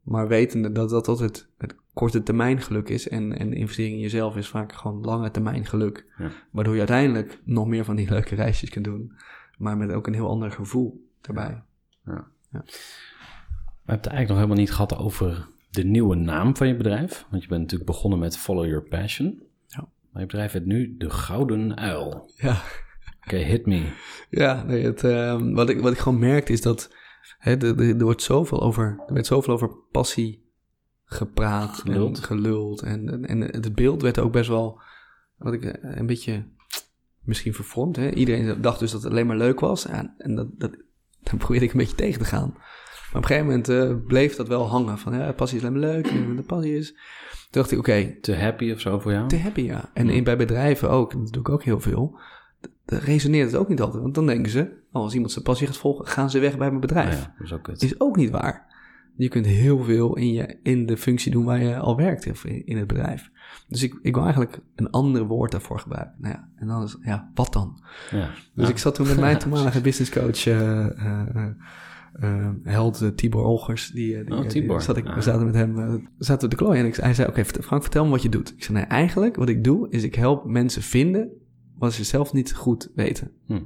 [0.04, 4.36] Maar wetende dat dat altijd het korte termijn geluk is en, en investering in jezelf
[4.36, 6.06] is vaak gewoon lange termijn geluk.
[6.18, 6.32] Ja.
[6.52, 9.12] Waardoor je uiteindelijk nog meer van die leuke reisjes kunt doen,
[9.58, 11.64] maar met ook een heel ander gevoel erbij.
[12.04, 17.26] We hebben het eigenlijk nog helemaal niet gehad over de nieuwe naam van je bedrijf.
[17.30, 19.44] Want je bent natuurlijk begonnen met Follow Your Passion.
[19.68, 19.88] Ja.
[20.12, 22.32] Maar je bedrijf heet nu De Gouden Uil.
[22.36, 22.62] Ja,
[23.26, 23.92] Oké, hit me.
[24.30, 26.96] ja nee, het, ehm, wat, ik, wat ik gewoon merkte is dat
[27.40, 30.44] er, wordt zoveel over, er werd zoveel over passie
[31.06, 32.18] gepraat Geluld.
[32.18, 32.82] en geluld.
[32.82, 34.82] En, en, het beeld werd ook best wel,
[35.38, 36.46] wat ik, eh, een beetje
[37.22, 37.96] misschien vervormd.
[37.96, 38.10] Hè?
[38.10, 39.86] Iedereen dacht dus dat het alleen maar leuk was.
[39.86, 40.72] En, en dat, dat,
[41.22, 42.52] daar probeerde ik een beetje tegen te gaan.
[42.54, 44.98] Maar op een gegeven moment eh, bleef dat wel hangen.
[44.98, 46.08] Van ja, passie is alleen maar leuk.
[46.08, 46.92] En de passie is...
[46.92, 49.28] Toen dacht ik, oké, Te happy of zo voor jou?
[49.28, 49.90] te happy, ja.
[49.94, 52.20] En in, bij bedrijven ook, dat doe ik ook heel veel,
[52.86, 54.02] resoneert het ook niet altijd.
[54.04, 56.68] Want dan denken ze, oh, als iemand zijn passie gaat volgen, gaan ze weg bij
[56.70, 57.20] mijn bedrijf.
[57.22, 57.68] Ja, dat is ook.
[57.68, 58.72] Is ook niet waar.
[59.16, 62.46] Je kunt heel veel in, je, in de functie doen waar je al werkt, of
[62.46, 63.32] in, in het bedrijf.
[63.68, 66.16] Dus ik, ik wil eigenlijk een ander woord daarvoor gebruiken.
[66.18, 67.82] Nou ja, en dan is, ja, wat dan?
[68.12, 68.30] Ja.
[68.56, 68.72] Dus Ja.
[68.72, 71.48] ik zat toen met mijn toenmalige businesscoach, eh, eh,
[72.14, 73.92] eh, held eh, Tibor Olgers.
[73.92, 74.82] Die, eh, die, Oh, eh, die- Tibor.
[74.82, 75.16] zat ik, Ah.
[75.16, 75.76] we zaten met hem,
[76.18, 76.80] zaten we te klooien.
[76.82, 78.54] En ik, hij zei, oké, Frank, vertel me wat je doet.
[78.56, 81.30] Ik zei, nee, eigenlijk wat ik doe, is ik help mensen vinden
[81.84, 83.32] wat ze zelf niet goed weten.
[83.46, 83.62] Hm.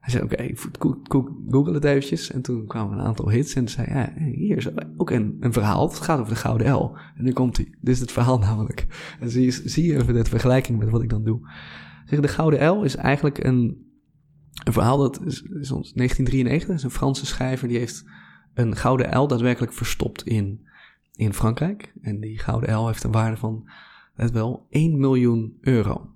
[0.00, 2.30] Hij zei, oké, go- google het eventjes.
[2.30, 5.88] En toen kwamen een aantal hits en zei ja, hier is ook een, een verhaal.
[5.88, 6.96] Het gaat over de Gouden L.
[7.16, 7.66] En nu komt hij.
[7.80, 8.86] Dit is het verhaal namelijk.
[9.20, 11.50] En zie je, zie je even de vergelijking met wat ik dan doe.
[12.06, 13.86] Zeg, de Gouden L is eigenlijk een,
[14.64, 16.68] een verhaal dat is, is ons 1993.
[16.68, 18.04] Dat is een Franse schrijver die heeft
[18.54, 20.66] een Gouden L daadwerkelijk verstopt in,
[21.12, 21.92] in Frankrijk.
[22.00, 23.70] En die Gouden L heeft een waarde van,
[24.14, 26.15] let wel, 1 miljoen euro.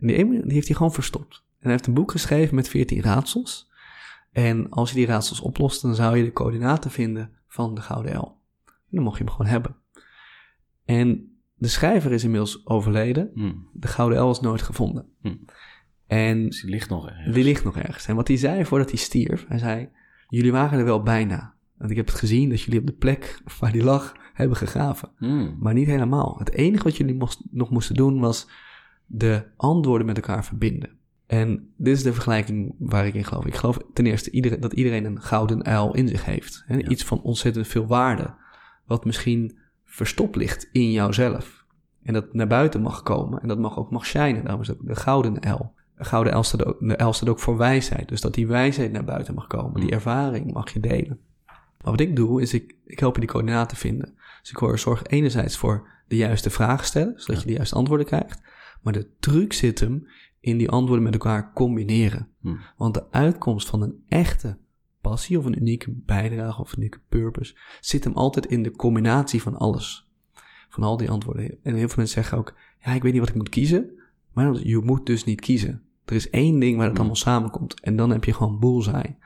[0.00, 1.34] En die, 1 miljoen, die heeft hij gewoon verstopt.
[1.48, 3.70] En hij heeft een boek geschreven met 14 raadsels.
[4.32, 8.16] En als je die raadsels oplost, dan zou je de coördinaten vinden van de Gouden
[8.16, 8.36] L.
[8.66, 9.76] En dan mocht je hem gewoon hebben.
[10.84, 13.30] En de schrijver is inmiddels overleden.
[13.34, 13.52] Hm.
[13.72, 15.06] De Gouden L is nooit gevonden.
[15.20, 15.34] Hm.
[16.06, 17.34] En Dus die ligt nog ergens.
[17.34, 18.06] die ligt nog ergens.
[18.06, 19.88] En wat hij zei voordat hij stierf, hij zei,
[20.28, 21.54] jullie waren er wel bijna.
[21.76, 25.10] Want ik heb het gezien dat jullie op de plek waar die lag hebben gegraven.
[25.16, 25.54] Hm.
[25.58, 26.36] Maar niet helemaal.
[26.38, 28.48] Het enige wat jullie moest- nog moesten doen was
[29.08, 30.96] de antwoorden met elkaar verbinden.
[31.26, 33.46] En dit is de vergelijking waar ik in geloof.
[33.46, 36.64] Ik geloof ten eerste iedereen, dat iedereen een gouden uil in zich heeft.
[36.66, 36.76] Hè?
[36.76, 36.88] Ja.
[36.88, 38.34] Iets van ontzettend veel waarde.
[38.86, 41.64] Wat misschien verstopt ligt in jouzelf.
[42.02, 43.40] En dat naar buiten mag komen.
[43.42, 44.42] En dat mag ook mag shinen.
[44.42, 45.74] Daarom is het ook de gouden uil.
[45.96, 48.08] De gouden uil staat ook, de uil staat ook voor wijsheid.
[48.08, 49.80] Dus dat die wijsheid naar buiten mag komen.
[49.80, 51.18] Die ervaring mag je delen.
[51.82, 54.14] Maar wat ik doe, is ik, ik help je die coördinaten vinden.
[54.40, 57.40] Dus ik hoor, zorg enerzijds voor de juiste vragen stellen, zodat Ja.
[57.40, 58.40] je de juiste antwoorden krijgt.
[58.82, 60.06] Maar de truc zit hem
[60.40, 62.28] in die antwoorden met elkaar combineren.
[62.40, 62.54] Hm.
[62.76, 64.56] Want de uitkomst van een echte
[65.00, 69.42] passie of een unieke bijdrage of een unieke purpose zit hem altijd in de combinatie
[69.42, 70.08] van alles.
[70.68, 71.44] Van al die antwoorden.
[71.62, 72.54] En heel veel mensen zeggen ook,
[72.84, 73.90] ja, ik weet niet wat ik moet kiezen.
[74.32, 75.82] Maar je moet dus niet kiezen.
[76.04, 76.98] Er is één ding waar het Hm.
[76.98, 77.80] allemaal samenkomt.
[77.80, 79.16] En dan heb je gewoon bullseye.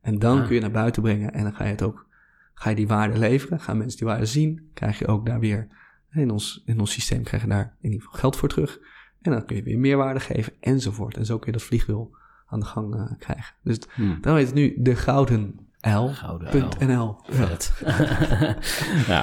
[0.00, 0.46] En dan Ah.
[0.46, 2.06] kun je naar buiten brengen en dan ga je het ook,
[2.54, 3.60] ga je die waarde leveren.
[3.60, 5.68] Gaan mensen die waarde zien, krijg je ook daar weer,
[6.10, 8.80] in ons, in ons systeem krijg je daar in ieder geval geld voor terug.
[9.22, 11.16] En dan kun je weer meerwaarde geven enzovoort.
[11.16, 12.16] En zo kun je dat vliegwiel
[12.46, 13.54] aan de gang eh, krijgen.
[13.62, 14.02] Dus het- Hm.
[14.20, 16.06] daarom heet het nu de Gouden L.
[16.06, 16.88] Gouden Punt uil.
[16.88, 17.20] NL.
[17.38, 17.46] Ja.
[17.46, 17.72] Vet.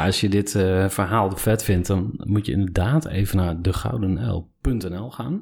[0.05, 5.41] als je dit eh, verhaal vet vindt, dan moet je inderdaad even naar degoudenl.nl gaan.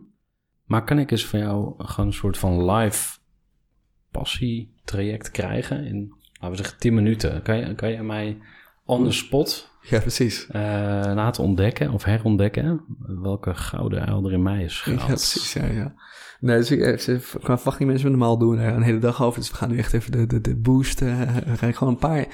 [0.65, 3.17] Maar kan ik eens van jou gewoon een soort van live
[4.11, 7.41] passietraject krijgen in, laten we zeggen, 10 minuten?
[7.41, 8.37] Kan je, kan je mij
[8.85, 10.47] on the spot ja, precies.
[10.47, 10.61] eh,
[11.15, 12.81] laten ontdekken of herontdekken
[13.21, 15.53] welke gouden uil er in mij is Ja, precies.
[15.53, 15.93] Ja, ja.
[16.39, 19.39] Nee, dus ik, eh, qua verwachting mensen we normaal doen er een hele dag over.
[19.39, 21.01] Dus we gaan nu echt even de, de, de boost.
[21.01, 22.25] eh, we gaan gewoon een paar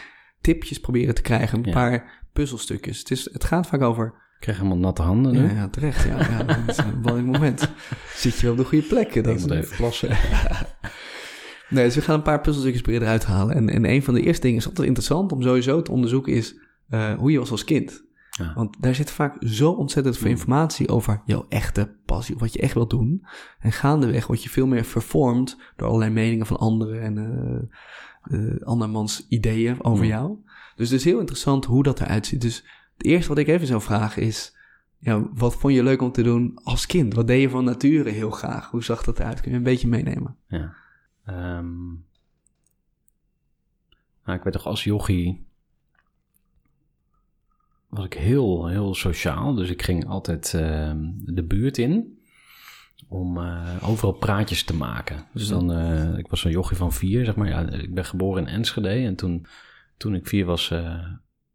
[0.42, 1.58] tipjes proberen te krijgen.
[1.58, 1.72] Een Ja.
[1.72, 3.00] paar puzzelstukjes.
[3.00, 4.06] Het, is, het gaat vaak over...
[4.08, 5.44] Ik kreeg helemaal natte handen nu.
[5.48, 6.04] Ja, ja terecht.
[6.08, 7.70] Ja, ja, dat is een belangrijk moment.
[8.16, 9.24] Zit je wel op de goede plek.
[9.24, 10.10] Dat moet even plassen.
[11.70, 13.56] Nee, dus we gaan een paar puzzelstukjes proberen eruit te halen.
[13.56, 16.56] En, en een van de eerste dingen is altijd interessant om sowieso te onderzoeken is
[16.90, 18.04] eh, hoe je was als kind.
[18.38, 18.54] Ja.
[18.54, 20.32] Want daar zit vaak zo ontzettend veel Mm.
[20.34, 23.26] informatie over jouw echte passie, wat je echt wilt doen.
[23.60, 27.78] En gaandeweg word je veel meer vervormd door allerlei meningen van anderen en eh
[28.24, 30.10] eh, andermans ideeën over Mm.
[30.10, 30.38] jou.
[30.76, 32.42] Dus het is heel interessant hoe dat eruit ziet.
[32.42, 32.56] Dus
[32.98, 34.56] het eerste wat ik even zou vragen is,
[34.98, 37.14] ja, wat vond je leuk om te doen als kind?
[37.14, 38.70] Wat deed je van nature heel graag?
[38.72, 39.42] Hoe zag dat eruit?
[39.42, 40.36] Kun je een beetje meenemen?
[40.48, 40.74] Ja.
[41.26, 41.88] Ehm,
[44.26, 45.46] nou, ik weet toch, als jochie
[47.94, 49.54] was ik heel, heel sociaal.
[49.54, 52.18] Dus ik ging altijd ehm, de buurt in
[53.08, 55.26] om eh, overal praatjes te maken.
[55.34, 57.48] Dus dan, eh, ik was een jochie van vier, zeg maar.
[57.48, 59.46] Ja, ik ben geboren in Enschede en toen,
[59.98, 61.06] toen ik vier was, eh,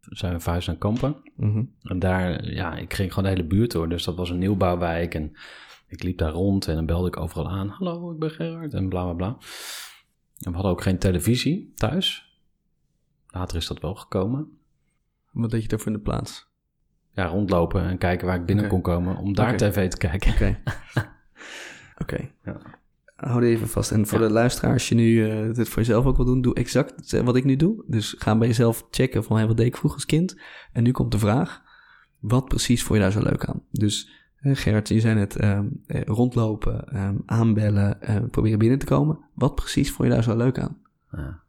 [0.01, 1.15] zijn we verhuisd naar Kampen.
[1.35, 1.63] Mhm.
[1.83, 3.89] En daar, ja, ik ging gewoon de hele buurt door.
[3.89, 5.15] Dus dat was een nieuwbouwwijk.
[5.15, 5.31] En
[5.87, 7.67] ik liep daar rond en dan belde ik overal aan.
[7.67, 9.37] Hallo, ik ben Gerard en bla bla bla.
[10.37, 12.33] En we hadden ook geen televisie thuis.
[13.27, 14.58] Later is dat wel gekomen.
[15.31, 16.47] Wat deed je daarvoor in de plaats?
[17.11, 20.31] Ja, rondlopen en kijken waar ik binnen kon komen om daar tv te kijken.
[20.33, 20.59] Oké.
[22.01, 22.29] Oké.
[22.43, 22.57] Ja.
[23.15, 23.91] Hou even vast.
[23.91, 24.27] En voor Ja.
[24.27, 27.35] de luisteraar, als je nu eh, dit voor jezelf ook wil doen, doe exact wat
[27.35, 27.83] ik nu doe.
[27.87, 30.39] Dus ga bij jezelf checken van hey, wat deed ik vroeger als kind.
[30.73, 31.61] En nu komt de vraag,
[32.19, 33.61] wat precies vond je daar zo leuk aan?
[33.71, 34.09] Dus
[34.39, 37.97] eh, Gerard, je zei net ehm, eh, rondlopen, ehm, aanbellen,
[38.31, 39.19] proberen binnen te komen.
[39.33, 40.77] Wat precies vond je daar zo leuk aan?
[41.11, 41.41] Ja.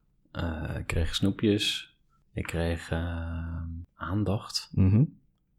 [0.78, 1.89] Ik kreeg snoepjes.
[2.40, 3.62] Ik kreeg eh,
[3.94, 4.70] aandacht.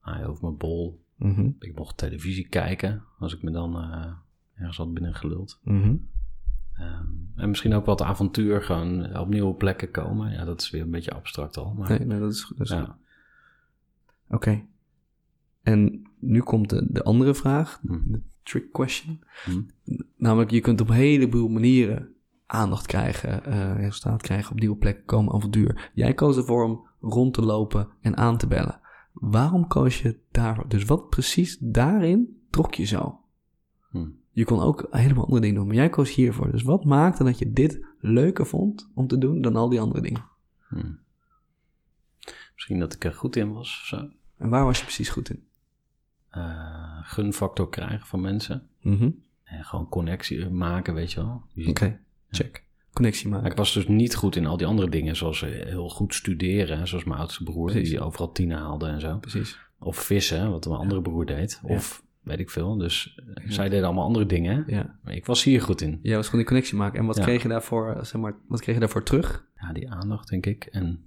[0.02, 1.04] Hij over mijn bol.
[1.16, 1.50] Mhm.
[1.60, 4.14] Ik mocht televisie kijken als ik me dan eh,
[4.54, 5.60] ergens had binnengeluld.
[5.66, 7.06] Ehm,
[7.36, 10.32] en misschien ook wat avontuur, gewoon op nieuwe plekken komen.
[10.32, 11.74] Ja, dat is weer een beetje abstract al.
[11.74, 12.54] Maar, Nee, nee, dat is.
[12.58, 12.86] Dat is goed.
[12.86, 12.98] ja.
[14.30, 14.62] Oké.
[15.62, 18.12] En nu komt de, de andere vraag, Hm.
[18.12, 19.20] de trick question.
[19.46, 19.62] Hm.
[20.18, 22.14] Namelijk, je kunt op een heleboel manieren
[22.52, 25.90] aandacht krijgen, eh, resultaat krijgen, op nieuwe plekken komen, avontuur.
[25.94, 28.80] Jij koos ervoor om rond te lopen en aan te bellen.
[29.14, 30.68] Waarom koos je daarvoor?
[30.68, 33.20] Dus wat precies daarin trok je zo?
[33.90, 34.10] Hm.
[34.32, 36.52] Je kon ook helemaal andere dingen doen, maar jij koos hiervoor.
[36.52, 40.02] Dus wat maakte dat je dit leuker vond om te doen dan al die andere
[40.02, 40.24] dingen?
[40.68, 40.94] Hm.
[42.54, 44.10] Misschien dat ik er goed in was of zo.
[44.38, 45.44] En waar was je precies goed in?
[46.30, 48.68] Eh, gunfactor krijgen van mensen.
[48.82, 49.10] Mhm.
[49.44, 51.44] En gewoon connectie maken, weet je wel.
[51.68, 52.00] Oké,
[52.32, 52.64] check.
[52.94, 53.52] Connectie Maar maken.
[53.52, 56.88] ik was dus niet goed in al die andere dingen, zoals eh, heel goed studeren,
[56.88, 57.90] zoals mijn oudste broer, Precies.
[57.90, 59.18] die overal tien haalde en zo.
[59.18, 59.60] Precies.
[59.80, 61.60] Of vissen, wat mijn andere broer deed.
[61.64, 62.76] Of weet ik veel.
[62.78, 64.64] Dus eh, zij deden allemaal andere dingen.
[64.68, 65.00] Ja.
[65.04, 66.00] Maar ik was hier goed in.
[66.02, 67.00] Jij was gewoon die connectie maken.
[67.00, 67.24] En wat Ja.
[67.24, 69.46] kreeg je daarvoor, eh, zeg maar, wat kreeg je daarvoor terug?
[69.56, 70.64] Ja, die aandacht, denk ik.
[70.72, 71.06] En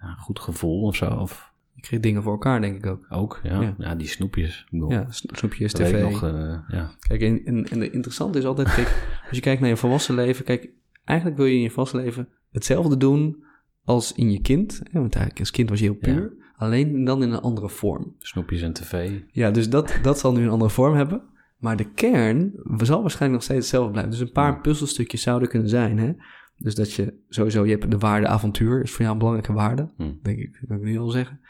[0.00, 1.10] ja, goed gevoel of zo.
[1.10, 3.06] Of Je kreeg dingen voor elkaar, denk ik ook.
[3.08, 3.60] ook, ja.
[3.60, 3.74] Ja.
[3.78, 4.66] Ja, die snoepjes.
[4.70, 6.02] Bedoel, Ja, sno- snoepjes, tv.
[6.02, 6.90] nog, eh, ja.
[7.08, 8.88] Kijk, en, en, en de interessante is altijd, kijk,
[9.28, 10.68] als je kijkt naar je volwassen leven, kijk,
[11.04, 13.44] eigenlijk wil je in je volwassen leven hetzelfde doen
[13.84, 14.78] als in je kind.
[14.82, 18.14] Hè, want eigenlijk als kind was je heel puur, alleen dan in een andere vorm.
[18.18, 19.10] Snoepjes en tv.
[19.30, 21.22] Ja, dus dat, dat zal nu een andere vorm hebben.
[21.56, 24.10] Maar de kern zal waarschijnlijk nog steeds hetzelfde blijven.
[24.12, 24.58] Dus een paar Ja.
[24.58, 25.98] puzzelstukjes zouden kunnen zijn.
[25.98, 26.12] Hè?
[26.58, 29.90] Dus dat je sowieso, je hebt de waarde avontuur, is voor jou een belangrijke waarde.
[29.96, 30.12] Hm.
[30.22, 31.40] Denk ik, dat kan ik nu al zeggen.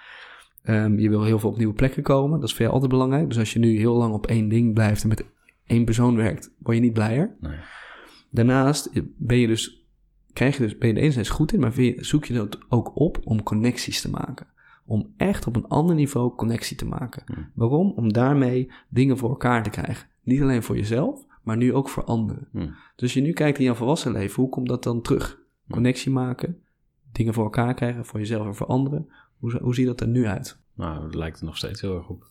[0.66, 3.28] Ehm, je wil heel veel op nieuwe plekken komen, dat is voor jou altijd belangrijk.
[3.28, 5.24] Dus als je nu heel lang op één ding blijft en met
[5.66, 7.36] één persoon werkt, word je niet blijer.
[7.40, 7.58] Nee.
[8.30, 9.86] Daarnaast ben je dus,
[10.32, 13.18] krijg je dus, ben je er enerzijds goed in, maar zoek je dat ook op
[13.24, 14.46] om connecties te maken.
[14.86, 17.22] Om echt op een ander niveau connectie te maken.
[17.26, 17.50] Hmm.
[17.54, 17.92] Waarom?
[17.96, 20.08] Om daarmee dingen voor elkaar te krijgen.
[20.22, 22.48] Niet alleen voor jezelf, maar nu ook voor anderen.
[22.52, 22.58] Hm.
[22.58, 25.38] Dus als je nu kijkt in jouw volwassen leven, hoe komt dat dan terug?
[25.70, 26.62] Connectie maken,
[27.12, 29.08] dingen voor elkaar krijgen, voor jezelf en voor anderen.
[29.38, 30.58] Hoe, hoe ziet dat er nu uit?
[30.74, 32.26] Nou, dat lijkt er nog steeds heel erg op.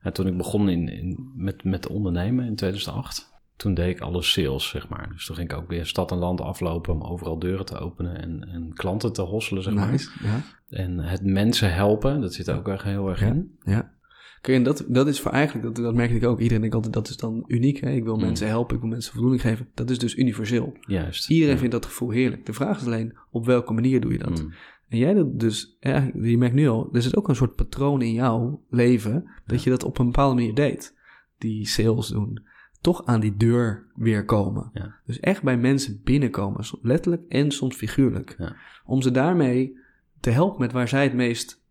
[0.00, 4.22] En toen ik begon in, in, met, met ondernemen in 2008, toen deed ik alle
[4.22, 5.08] sales, zeg maar.
[5.12, 8.20] Dus toen ging ik ook weer stad en land aflopen om overal deuren te openen
[8.22, 9.92] en, en klanten te hosselen, zeg maar.
[10.22, 10.42] Ja.
[10.68, 13.26] En het mensen helpen, dat zit ook echt heel erg Ja.
[13.26, 13.56] in.
[13.64, 13.94] Ja.
[14.40, 16.38] Kijk, en dat, dat is voor eigenlijk, dat, dat merkte ik ook.
[16.38, 17.80] Iedereen denkt altijd, dat is dan uniek.
[17.80, 17.90] Hè?
[17.90, 18.20] Ik wil Mm.
[18.20, 19.68] mensen helpen, ik wil mensen voldoening geven.
[19.74, 20.76] Dat is dus universeel.
[20.80, 21.30] Juist.
[21.30, 21.58] Iedereen Ja.
[21.58, 22.46] vindt dat gevoel heerlijk.
[22.46, 24.42] De vraag is alleen, op welke manier doe je dat?
[24.42, 24.52] Mm.
[24.88, 25.76] En jij doet dus,
[26.14, 29.70] je merkt nu al, er zit ook een soort patroon in jouw leven, dat je
[29.70, 30.96] dat op een bepaalde manier deed.
[31.38, 32.44] Die sales doen.
[32.80, 34.70] Toch aan die deur weer komen.
[34.72, 34.94] Ja.
[35.06, 38.34] Dus echt bij mensen binnenkomen, letterlijk en soms figuurlijk.
[38.38, 38.56] Ja.
[38.84, 39.78] Om ze daarmee
[40.20, 41.64] te helpen met waar zij het meest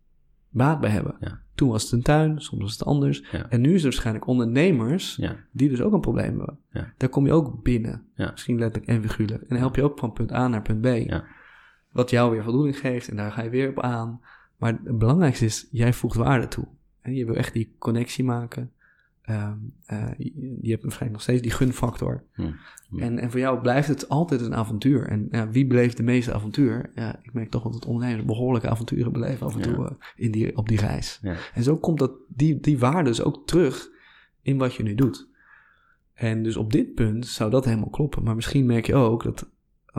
[0.50, 1.16] baat bij hebben.
[1.20, 1.40] Ja.
[1.54, 3.22] Toen was het een tuin, soms was het anders.
[3.48, 5.20] En nu is het waarschijnlijk ondernemers
[5.52, 6.58] die dus ook een probleem hebben.
[6.96, 8.06] Daar kom je ook binnen.
[8.16, 9.40] Misschien letterlijk en figuurlijk.
[9.42, 10.86] En dan help je ook van punt A naar punt B.
[11.96, 14.20] Wat jou weer voldoening geeft en daar ga je weer op aan.
[14.56, 16.66] Maar het belangrijkste is, jij voegt waarde toe.
[17.00, 18.70] En je wil echt die connectie maken.
[19.22, 22.24] Ehm, eh, je, je hebt waarschijnlijk nog steeds die gunfactor.
[22.34, 22.52] Hm.
[22.98, 25.08] En, en voor jou blijft het altijd een avontuur.
[25.08, 26.90] En ja, wie beleeft de meeste avontuur?
[26.94, 30.56] Ja, ik merk toch dat ondernemers behoorlijke avonturen beleven af en toe eh, in die,
[30.56, 31.18] op die reis.
[31.22, 31.36] Ja.
[31.54, 33.88] En zo komt dat, die, die waarde dus ook terug
[34.42, 35.28] in wat je nu doet.
[36.14, 38.22] En dus op dit punt zou dat helemaal kloppen.
[38.22, 39.50] Maar misschien merk je ook dat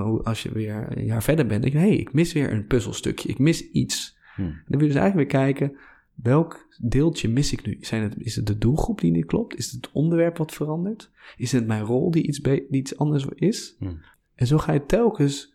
[0.03, 2.67] als je weer een jaar verder bent, denk je, hé, hey, ik mis weer een
[2.67, 3.29] puzzelstukje.
[3.29, 4.17] Ik mis iets.
[4.35, 4.41] Hm.
[4.41, 5.77] Dan wil je dus eigenlijk weer kijken,
[6.13, 7.77] welk deeltje mis ik nu?
[7.81, 9.57] Zijn het, is het de doelgroep die niet klopt?
[9.57, 11.11] Is het het onderwerp wat verandert?
[11.37, 13.75] Is het mijn rol die iets, die iets anders is?
[13.79, 13.93] Hm.
[14.35, 15.53] En zo ga je telkens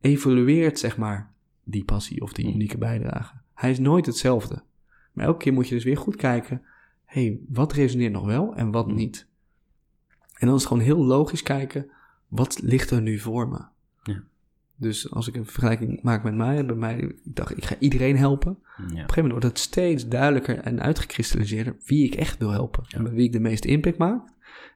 [0.00, 1.32] evolueert, zeg maar,
[1.64, 2.52] die passie of die Hm.
[2.52, 3.34] unieke bijdrage.
[3.54, 4.62] Hij is nooit hetzelfde.
[5.12, 6.62] Maar elke keer moet je dus weer goed kijken,
[7.04, 9.26] hé, hey, wat resoneert nog wel en wat niet?
[10.34, 11.90] En dan is het gewoon heel logisch kijken,
[12.36, 13.60] wat ligt er nu voor me?
[14.02, 14.22] Ja.
[14.76, 18.16] Dus als ik een vergelijking maak met mij, bij mij, ik dacht, ik ga iedereen
[18.16, 18.50] helpen.
[18.52, 22.84] Op een gegeven moment wordt het steeds duidelijker en uitgekristalliseerder wie ik echt wil helpen.
[22.88, 22.96] Ja.
[22.96, 24.28] En met wie ik de meeste impact maak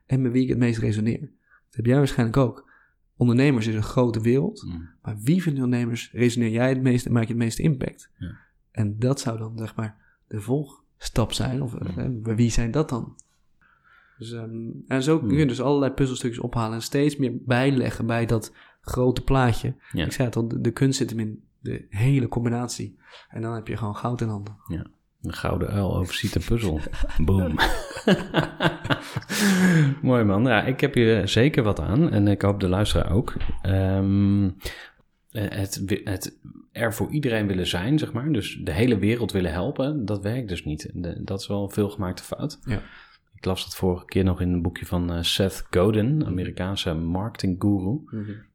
[0.07, 1.21] en met wie ik het meest resoneer.
[1.21, 2.69] Dat heb jij waarschijnlijk ook.
[3.17, 4.69] Ondernemers is een grote wereld, Hm.
[5.03, 8.11] maar wie van de ondernemers resoneer jij het meest en maak je het meeste impact?
[8.19, 8.37] Ja.
[8.71, 9.97] En dat zou dan zeg maar
[10.29, 13.17] de volgstap zijn, of eh, bij wie zijn dat dan?
[14.21, 14.55] Dus, ehm,
[14.87, 15.47] en zo kun je Hmm.
[15.49, 19.75] dus allerlei puzzelstukjes ophalen en steeds meer bijleggen bij dat grote plaatje.
[19.93, 20.05] Ja.
[20.05, 22.99] Ik zei het al, de, de kunst zit hem in de hele combinatie.
[23.29, 24.57] En dan heb je gewoon goud in handen.
[25.23, 26.81] Een gouden uil overziet een puzzel.
[27.25, 27.55] Boom.
[30.03, 30.45] Mooi man.
[30.45, 32.11] Ja, ik heb hier zeker wat aan.
[32.11, 33.35] En ik hoop de luisteraar ook.
[33.63, 34.51] Ehm,
[35.31, 36.39] het, wi- het
[36.73, 38.33] er voor iedereen willen zijn, zeg maar.
[38.33, 40.05] Dus de hele wereld willen helpen.
[40.05, 40.91] Dat werkt dus niet.
[40.95, 42.59] De- dat is wel een veelgemaakte fout.
[42.65, 42.81] Ja.
[43.41, 48.01] Ik las dat vorige keer nog in een boekje van eh, Seth Godin, Amerikaanse marketingguru.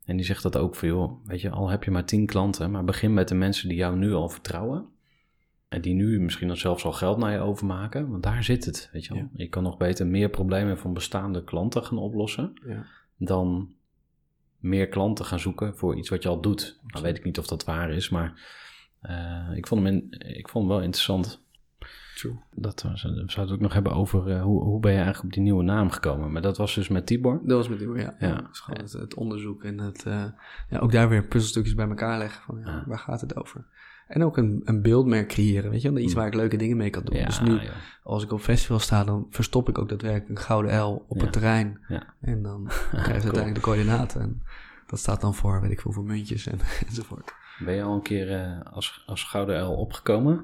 [0.05, 2.71] En die zegt dat ook voor, joh, weet je, al heb je maar tien klanten,
[2.71, 4.86] maar begin met de mensen die jou nu al vertrouwen.
[5.67, 8.89] En die nu misschien dan zelfs al geld naar je overmaken, want daar zit het,
[8.91, 9.23] weet je wel.
[9.23, 9.29] Ja.
[9.33, 12.86] Je kan nog beter meer problemen van bestaande klanten gaan oplossen, Ja.
[13.17, 13.73] dan
[14.59, 16.79] meer klanten gaan zoeken voor iets wat je al doet.
[16.88, 18.41] Nou weet ik niet of dat waar is, maar
[19.01, 21.44] eh, ik, vond hem in, ik vond hem wel interessant.
[22.16, 22.36] True.
[22.51, 25.26] Dat we, we zouden het ook nog hebben over eh, hoe, hoe ben je eigenlijk
[25.26, 26.32] op die nieuwe naam gekomen.
[26.32, 27.39] Maar dat was dus met Tibor.
[27.43, 28.16] Dat was met die, ja.
[28.20, 28.49] Ja.
[28.51, 30.24] gewoon het, het onderzoek en het, eh,
[30.70, 33.66] ja, ook daar weer puzzelstukjes bij elkaar leggen van, ja, waar gaat het over?
[34.07, 36.01] En ook een, een beeldmerk creëren, weet je wel?
[36.01, 36.18] Iets Mm.
[36.20, 37.16] waar ik leuke dingen mee kan doen.
[37.18, 37.72] Ja, dus nu, ja.
[38.03, 41.24] als ik op festival sta, dan verstop ik ook daadwerkelijk een gouden L op Ja.
[41.24, 41.80] het terrein.
[42.22, 44.22] En dan krijg je uiteindelijk de coördinaten.
[44.22, 44.41] En
[44.88, 47.34] dat staat dan voor, weet ik veel, voor muntjes en, enzovoort.
[47.59, 50.43] Ben je al een keer eh, als, als gouden uil opgekomen?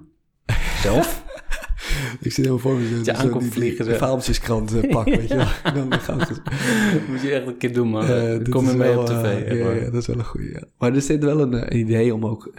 [0.81, 1.23] Zelf?
[2.19, 5.73] Ik zit helemaal voor me Je aankomt vliegen, de fabeltjeskrant eh, pak, weet je wel.
[5.73, 6.29] Dan goud
[7.09, 8.05] Moet je echt een keer doen, man.
[8.05, 9.23] Eh, kom je mee wel, op tv.
[9.23, 10.49] eh, ja, ja, dat is wel een goede.
[10.49, 10.63] Ja.
[10.77, 12.51] Maar er zit wel een, idee om ook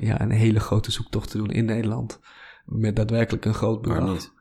[0.00, 2.20] ja, een hele grote zoektocht te doen in Nederland.
[2.64, 4.12] Met daadwerkelijk een groot bedrag.
[4.12, 4.32] Niet?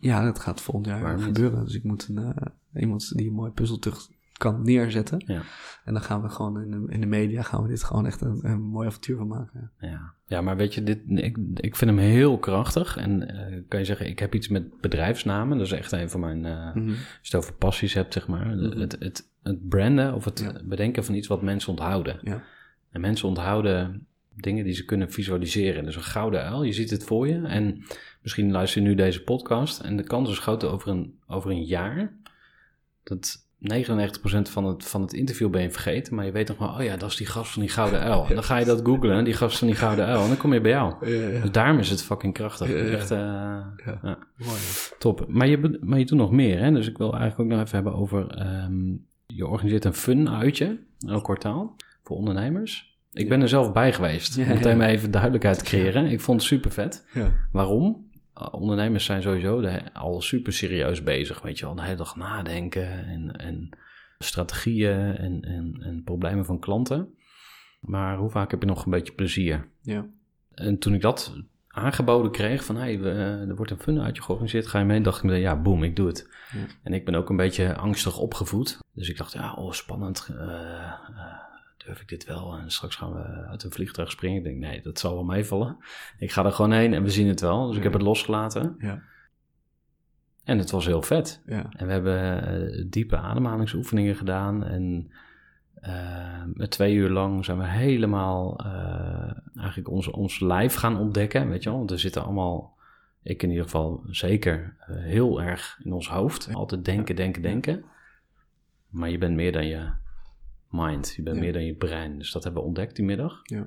[0.00, 1.64] Ja, dat gaat volgend jaar gebeuren.
[1.64, 2.34] Dus ik moet een,
[2.74, 5.22] iemand die een mooi puzzeltucht kan neerzetten.
[5.26, 5.42] Ja.
[5.84, 8.20] En dan gaan we gewoon in de, in de media gaan we dit gewoon echt
[8.20, 9.70] een, een mooi avontuur van maken.
[9.80, 10.12] Ja.
[10.26, 12.96] ja, maar weet je, dit, ik, ik vind hem heel krachtig.
[12.96, 15.58] En eh, kan je zeggen, ik heb iets met bedrijfsnamen.
[15.58, 16.44] Dat is echt een van mijn...
[16.44, 16.88] eh, Mhm.
[16.88, 18.46] Als je het over passies hebt, zeg maar.
[18.46, 18.78] Mhm.
[18.80, 20.60] het, het, het branden of het Ja.
[20.64, 22.18] bedenken van iets wat mensen onthouden.
[22.22, 22.42] Ja.
[22.90, 25.84] En mensen onthouden dingen die ze kunnen visualiseren.
[25.84, 27.42] Dus een gouden uil, je ziet het voor je.
[27.46, 27.82] En
[28.22, 29.80] misschien luister je nu deze podcast.
[29.80, 32.12] En de kans is groot over een, over een jaar...
[33.02, 33.62] dat 99%
[34.50, 36.14] van het, van het interview ben je vergeten.
[36.14, 38.26] Maar je weet nog wel, oh ja, dat is die gast van die gouden uil.
[38.28, 40.22] En dan ga je dat googlen, die gast van die gouden uil.
[40.22, 41.06] En dan kom je bij jou.
[41.10, 41.40] Ja, ja.
[41.40, 42.68] Dus daarom is het fucking krachtig.
[42.68, 42.74] Ja.
[42.74, 43.98] Echt, eh, Ja.
[44.02, 44.18] ja.
[44.36, 44.58] Mooi.
[44.98, 45.24] Top.
[45.28, 46.72] Maar je, maar je doet nog meer, hè?
[46.72, 48.26] Dus ik wil eigenlijk ook nog even hebben over...
[48.26, 48.94] ehm,
[49.26, 50.78] je organiseert een fun-uitje,
[51.08, 52.94] elk kwartaal, voor ondernemers.
[53.12, 56.06] Ik ben er zelf bij geweest, om meteen maar even duidelijkheid te creëren.
[56.06, 57.06] Ik vond het super vet.
[57.12, 57.32] Ja.
[57.52, 58.05] Waarom?
[58.40, 61.74] Uh, ondernemers zijn sowieso de, al super serieus bezig, weet je wel.
[61.74, 63.68] De hele dag nadenken en, en
[64.18, 67.14] strategieën en, en, en problemen van klanten.
[67.80, 69.68] Maar hoe vaak heb je nog een beetje plezier?
[69.82, 70.06] Ja.
[70.54, 71.34] En toen ik dat
[71.68, 75.00] aangeboden kreeg van hey, we, eh, er wordt een fun uitje georganiseerd, ga je mee?
[75.00, 76.28] Dacht ik meteen, ja, boem, ik doe het.
[76.52, 76.58] Ja.
[76.82, 78.78] En ik ben ook een beetje angstig opgevoed.
[78.92, 80.28] Dus ik dacht, ja, oh, spannend.
[80.30, 81.45] eh, eh,
[81.86, 82.56] durf ik dit wel?
[82.56, 84.36] En straks gaan we uit een vliegtuig springen.
[84.36, 85.76] Ik denk, nee, dat zal wel meevallen.
[86.18, 87.66] Ik ga er gewoon heen en we zien het wel.
[87.66, 88.76] Dus ik heb het losgelaten.
[88.78, 89.02] Ja.
[90.44, 91.42] En het was heel vet.
[91.46, 91.66] Ja.
[91.70, 94.64] En we hebben eh, diepe ademhalingsoefeningen gedaan.
[94.64, 95.10] En
[96.54, 101.48] met twee uur lang zijn we helemaal eh, eigenlijk ons, ons lijf gaan ontdekken.
[101.48, 102.76] Weet je wel, want er zitten allemaal,
[103.22, 106.48] ik in ieder geval zeker, heel erg in ons hoofd.
[106.52, 107.84] Altijd denken, denken, denken.
[108.88, 109.90] Maar je bent meer dan je
[110.70, 111.12] mind.
[111.16, 111.42] Je bent Ja.
[111.42, 112.18] meer dan je brein.
[112.18, 113.40] Dus dat hebben we ontdekt die middag.
[113.42, 113.66] Ja.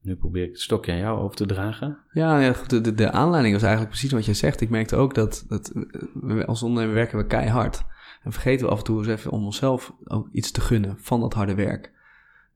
[0.00, 1.98] Nu probeer ik het stokje aan jou over te dragen.
[2.12, 4.60] Ja, ja goed, de, de, aanleiding was eigenlijk precies wat jij zegt.
[4.60, 5.72] Ik merkte ook dat, dat
[6.14, 7.84] we, als ondernemer werken we keihard.
[8.22, 11.20] En vergeten we af en toe eens even om onszelf ook iets te gunnen van
[11.20, 11.92] dat harde werk.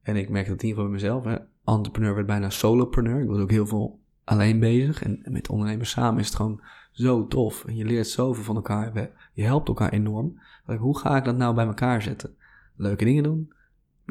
[0.03, 1.25] En ik merk dat in ieder geval bij mezelf.
[1.25, 1.37] Hè.
[1.65, 3.21] Entrepreneur werd bijna solopreneur.
[3.21, 5.03] Ik was ook heel veel alleen bezig.
[5.03, 6.61] En met ondernemers samen is het gewoon
[6.91, 7.65] zo tof.
[7.65, 9.11] En je leert zoveel van elkaar.
[9.33, 10.41] Je helpt elkaar enorm.
[10.79, 12.35] Hoe ga ik dat nou bij elkaar zetten?
[12.77, 13.53] Leuke dingen doen.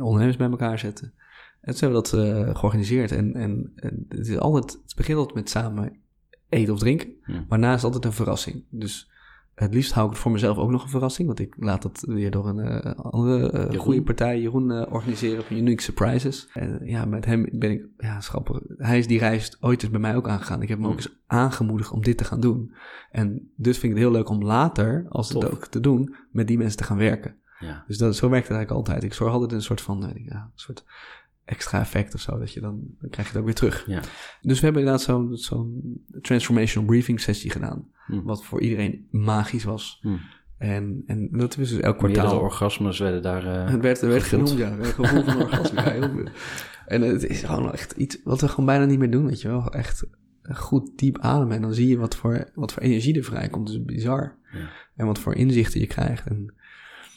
[0.02, 1.14] Ondernemers bij elkaar zetten.
[1.62, 3.12] En toen hebben we dat eh, georganiseerd.
[3.12, 5.97] En, en, en het, is altijd, het begint altijd met samen
[6.50, 7.10] eten of drinken.
[7.47, 8.64] Maar is het altijd een verrassing.
[8.70, 9.10] Dus
[9.60, 11.28] het liefst hou ik het voor mezelf ook nog een verrassing.
[11.28, 15.43] Want ik laat dat weer door een eh, andere eh, goede partij, Jeroen, eh, organiseren
[15.43, 16.47] van Unique Surprises.
[16.54, 18.60] En ja, met hem ben ik, ja, schappig.
[18.78, 20.62] Hij is die reis ooit eens bij mij ook aangegaan.
[20.62, 22.74] Ik heb hem ook eens aangemoedigd om dit te gaan doen.
[23.12, 26.47] En dus vind ik het heel leuk om later, als het ook te doen, met
[26.47, 27.36] die mensen te gaan werken.
[27.60, 27.84] Ja.
[27.88, 29.03] Dus dat, zo werkt het eigenlijk altijd.
[29.03, 30.84] Ik zorg altijd een soort van, eh, ja, een soort
[31.45, 32.39] extra effect of zo.
[32.39, 33.84] Dat je dan, dan krijg je het ook weer terug.
[33.88, 34.01] Ja.
[34.41, 37.88] Dus we hebben inderdaad zo'n zo'n transformational briefing sessie gedaan.
[38.05, 38.22] Hm.
[38.22, 39.99] Wat voor iedereen magisch was.
[40.01, 40.16] Hm.
[40.57, 42.43] En, en dat is dus elk Meerdere kwartaal.
[42.43, 43.45] orgasmes werden daar...
[43.45, 44.76] eh, Het werd, werd genoemd, ja.
[44.84, 45.82] Gevoel van orgasme.
[45.82, 46.10] ja, heel.
[46.86, 49.47] En het is gewoon echt iets wat we gewoon bijna niet meer doen, weet je
[49.47, 49.74] wel.
[49.74, 50.07] Echt
[50.53, 51.55] goed diep ademen.
[51.55, 53.68] En dan zie je wat voor, wat voor energie er vrijkomt.
[53.68, 54.36] Dat is bizar.
[54.53, 54.70] Ja.
[54.95, 56.28] En wat voor inzichten je krijgt.
[56.28, 56.53] En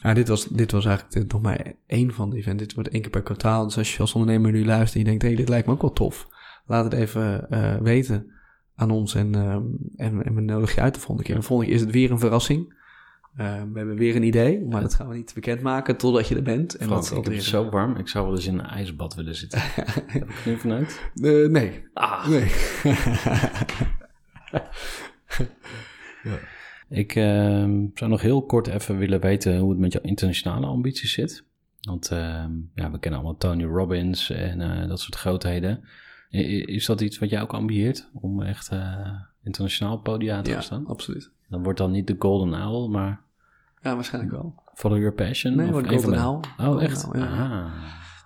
[0.03, 2.63] ja, dit, was, dit was eigenlijk de- nog maar één van de events.
[2.63, 3.65] Dit wordt één keer per kwartaal.
[3.65, 5.23] Dus als je als ondernemer nu luistert en je denkt...
[5.23, 6.29] hé, hey, dit lijkt me ook wel tof.
[6.67, 8.33] Laat het even eh, weten
[8.75, 9.15] aan ons.
[9.15, 9.63] En, ehm,
[9.97, 11.37] en, en we nodigen je uit de volgende keer.
[11.37, 12.81] De volgende keer is het weer een verrassing.
[13.37, 16.43] Eh, we hebben weer een idee, maar dat gaan we niet bekendmaken totdat je er
[16.43, 16.77] bent.
[16.77, 17.97] En Frank, dat ik heb het zo warm.
[17.97, 19.61] Ik zou wel eens in een ijsbad willen zitten.
[20.07, 21.11] heb ik er vanuit?
[21.15, 21.85] Eh, nee.
[21.93, 22.29] Ah.
[22.29, 22.51] Nee.
[26.93, 31.13] Ik ehm, zou nog heel kort even willen weten hoe het met jouw internationale ambities
[31.13, 31.45] zit.
[31.81, 35.85] Want ehm, ja, we kennen allemaal Tony Robbins en eh, dat soort grootheden.
[36.31, 38.11] Is dat iets wat jij ook ambieert?
[38.13, 39.11] Om echt eh,
[39.43, 40.87] internationaal podia te ja, staan?
[40.87, 41.31] absoluut.
[41.49, 43.21] Dan wordt dan niet de Golden Owl, maar
[43.83, 44.63] Ja, waarschijnlijk wel.
[44.75, 45.57] Follow Your Passion?
[45.57, 46.37] Nee, wordt Golden de- Owl.
[46.37, 47.05] Oh, Golden echt?
[47.05, 47.27] Owl, ja.
[47.27, 47.73] Ah.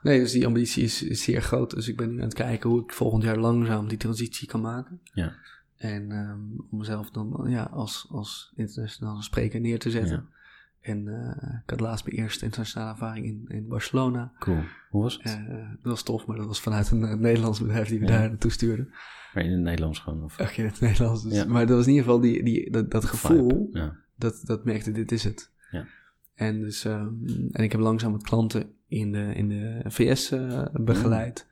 [0.02, 1.70] Nee, dus die ambitie is, is zeer groot.
[1.70, 4.60] Dus ik ben nu aan het kijken hoe ik volgend jaar langzaam die transitie kan
[4.60, 5.00] maken.
[5.12, 5.32] Ja.
[5.76, 10.16] En ehm, om mezelf dan ja, als, als internationale spreker neer te zetten.
[10.16, 10.34] Ja.
[10.80, 14.32] En eh, ik had laatst mijn eerste internationale ervaring in, in Barcelona.
[14.38, 14.62] Cool.
[14.90, 15.24] Hoe was het?
[15.48, 18.10] Eh, dat was tof, maar dat was vanuit een eh, Nederlands bedrijf die we Ja.
[18.18, 18.88] daar naartoe stuurden.
[19.34, 20.24] Maar in het Nederlands gewoon?
[20.24, 21.22] Of Ach, in het Nederlands.
[21.22, 21.44] Dus, Ja.
[21.44, 23.68] Maar dat was in ieder geval die, die, dat, dat gevoel.
[23.72, 23.96] Ja.
[24.16, 25.50] dat, dat merkte, dit is het.
[25.70, 25.86] Ja.
[26.34, 27.08] En, dus, ehm,
[27.52, 31.46] en ik heb langzaam wat klanten in de, in de VS eh, begeleid.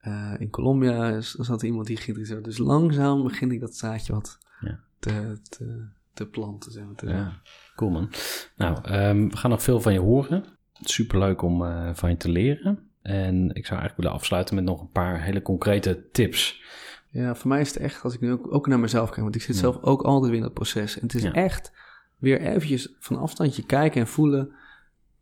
[0.00, 2.44] Eh, in Colombia zat iemand die geïnteresseerd.
[2.44, 4.80] Dus langzaam begin ik dat zaadje wat Ja.
[4.98, 5.84] te, te,
[6.14, 6.72] te planten.
[6.72, 7.40] Zeg maar, te- Ja,
[7.76, 8.10] cool man.
[8.56, 10.44] Nou, ehm, we gaan nog veel van je horen.
[10.80, 12.78] Superleuk om eh, van je te leren.
[13.02, 16.62] En ik zou eigenlijk willen afsluiten met nog een paar hele concrete tips.
[17.08, 19.34] Ja, voor mij is het echt, als ik nu ook, ook naar mezelf kijk, want
[19.34, 19.60] ik zit Ja.
[19.60, 20.96] zelf ook altijd weer in dat proces.
[20.96, 21.72] En het is echt
[22.18, 24.52] weer eventjes van afstandje kijken en voelen,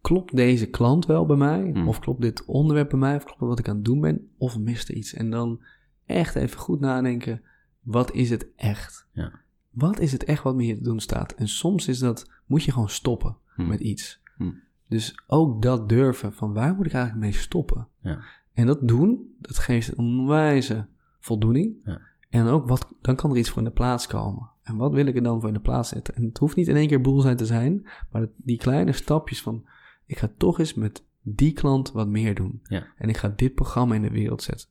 [0.00, 1.70] klopt deze klant wel bij mij?
[1.72, 1.88] Hmm.
[1.88, 3.16] Of klopt dit onderwerp bij mij?
[3.16, 4.28] Of klopt wat ik aan het doen ben?
[4.38, 5.14] Of mist er iets?
[5.14, 5.62] En dan
[6.06, 7.42] echt even goed nadenken,
[7.80, 9.06] wat is het echt?
[9.12, 9.32] Ja.
[9.70, 11.32] Wat is het echt wat me hier te doen staat?
[11.32, 13.68] En soms is dat, moet je gewoon stoppen Hmm.
[13.68, 14.20] met iets.
[14.36, 14.60] Hmm.
[14.88, 17.88] Dus ook dat durven, van waar moet ik eigenlijk mee stoppen?
[18.02, 18.20] Ja.
[18.52, 20.86] En dat doen, dat geeft een onwijze
[21.20, 21.74] voldoening.
[21.84, 22.00] Ja.
[22.30, 24.50] En ook, wat, dan kan er iets voor in de plaats komen.
[24.62, 26.14] En wat wil ik er dan voor in de plaats zetten?
[26.14, 29.42] En het hoeft niet in één keer boel zijn te zijn, maar die kleine stapjes
[29.42, 29.64] van,
[30.08, 32.60] ik ga toch eens met die klant wat meer doen.
[32.62, 32.86] Ja.
[32.96, 34.68] En ik ga dit programma in de wereld zetten.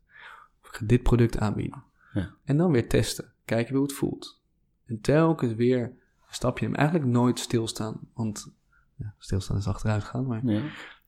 [0.62, 1.84] Of ik ga dit product aanbieden.
[2.14, 2.34] Ja.
[2.44, 3.32] En dan weer testen.
[3.46, 4.42] Kijken hoe het voelt.
[4.86, 5.94] En telkens weer een
[6.30, 6.80] stapje nemen.
[6.80, 8.00] Eigenlijk nooit stilstaan.
[8.14, 8.52] Want
[8.96, 10.26] ja, stilstaan is achteruit gaan.
[10.28, 10.62] Maar Ja.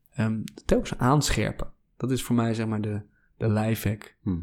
[0.09, 1.71] Ehm, telkens aanscherpen.
[1.97, 3.01] Dat is voor mij zeg maar de,
[3.37, 4.15] de lifehack.
[4.21, 4.39] Hm.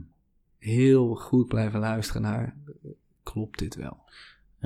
[0.58, 2.56] Heel goed blijven luisteren naar,
[3.22, 4.04] klopt dit wel?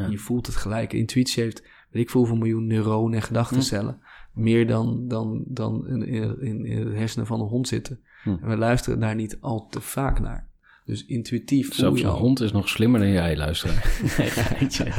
[0.09, 0.93] Je voelt het gelijk.
[0.93, 4.01] Intuïtie heeft, weet ik veel hoeveel miljoen neuronen en gedachtencellen.
[4.33, 6.07] Meer dan, dan, dan in,
[6.41, 8.01] in, in, het hersenen van een hond zitten.
[8.23, 8.29] Hm.
[8.29, 10.49] En we luisteren daar niet al te vaak naar.
[10.85, 12.19] Dus intuïtief Zelfs je een al.
[12.19, 13.75] hond is nog slimmer dan jij, luisteren.
[14.79, 14.93] Nee.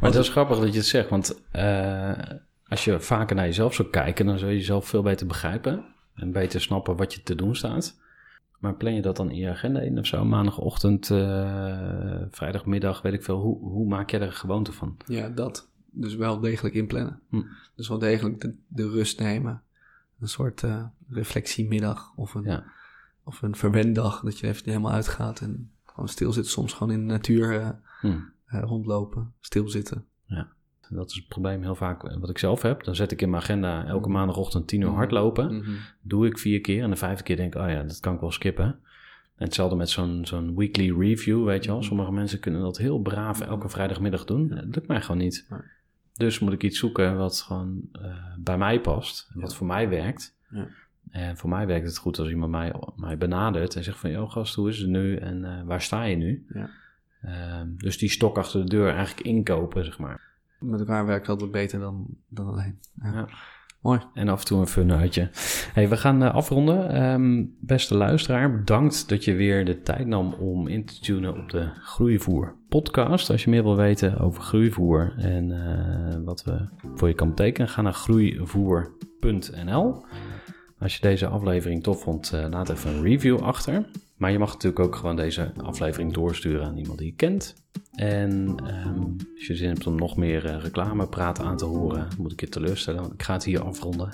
[0.00, 2.12] Maar dat is grappig dat je het zegt, want eh,
[2.68, 5.84] als je vaker naar jezelf zou kijken, dan zul je jezelf veel beter begrijpen
[6.14, 7.98] en beter snappen wat je te doen staat.
[8.58, 10.24] Maar plan je dat dan in je agenda in of zo?
[10.24, 13.38] Maandagochtend, eh, vrijdagmiddag, weet ik veel.
[13.38, 14.96] Hoe, hoe maak je er een gewoonte van?
[15.06, 15.68] Ja, dat.
[15.98, 17.20] Dus wel degelijk inplannen.
[17.28, 17.42] Hm.
[17.74, 19.62] Dus wel degelijk de, de rust nemen.
[20.20, 22.64] Een soort eh, reflectiemiddag of een, Ja.
[23.24, 24.20] of een verwendag.
[24.20, 26.52] Dat je even helemaal uitgaat en gewoon stilzitten.
[26.52, 27.68] Soms gewoon in de natuur eh,
[28.00, 28.18] Hm.
[28.46, 30.04] eh, rondlopen, stilzitten.
[30.90, 32.84] Dat is het probleem heel vaak wat ik zelf heb.
[32.84, 34.16] Dan zet ik in mijn agenda elke Mhm.
[34.16, 34.96] maandagochtend 10 uur Mhm.
[34.96, 35.56] hardlopen.
[35.56, 35.70] Mhm.
[36.00, 38.20] Doe ik vier keer en de vijfde keer denk ik, oh ja, dat kan ik
[38.20, 38.64] wel skippen.
[39.36, 41.82] En hetzelfde met zo'n zo'n weekly review, weet je wel.
[41.82, 44.48] Sommige mensen kunnen dat heel braaf elke vrijdagmiddag doen.
[44.48, 45.46] Dat lukt mij gewoon niet.
[46.16, 49.30] Dus moet ik iets zoeken wat gewoon eh, bij mij past.
[49.34, 50.36] En wat voor mij werkt.
[50.50, 50.68] Ja.
[51.10, 54.10] En voor mij werkt het goed als iemand mij, mij benadert en zegt van...
[54.10, 56.46] ...joh gast, hoe is het nu en eh, waar sta je nu?
[56.48, 56.70] Ja.
[57.20, 60.20] Ehm, dus die stok achter de deur eigenlijk inkopen, zeg maar.
[60.58, 62.78] Met elkaar werkt altijd beter dan, dan alleen.
[63.02, 63.28] Ja.
[63.80, 64.00] Mooi.
[64.14, 65.30] En af en toe een fun uitje.
[65.74, 66.90] We gaan eh, afronden.
[66.90, 71.50] Ehm, beste luisteraar, bedankt dat je weer de tijd nam om in te tunen op
[71.50, 73.30] de Groeivoer podcast.
[73.30, 77.68] Als je meer wil weten over groeivoer en eh, wat we voor je kan betekenen,
[77.68, 80.04] ga naar groeivoer.nl.
[80.78, 83.86] Als je deze aflevering tof vond, eh, laat even een review achter.
[84.16, 87.54] Maar je mag natuurlijk ook gewoon deze aflevering doorsturen aan iemand die je kent.
[87.92, 89.02] En ehm,
[89.34, 92.48] als je zin hebt om nog meer eh, reclamepraat aan te horen, moet ik je
[92.48, 93.12] teleurstellen.
[93.12, 94.10] Ik ga het hier afronden.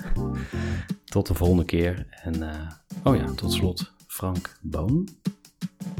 [1.05, 2.07] Tot de volgende keer.
[2.09, 2.69] En eh,
[3.03, 5.07] oh ja, tot slot Frank Boon.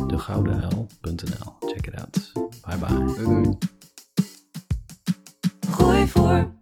[0.08, 1.56] Degoudenuil.nl.
[1.60, 2.32] Check it out.
[2.68, 3.24] Bye bye.
[3.24, 3.58] Doei, doei.
[5.70, 6.62] Gooi voor.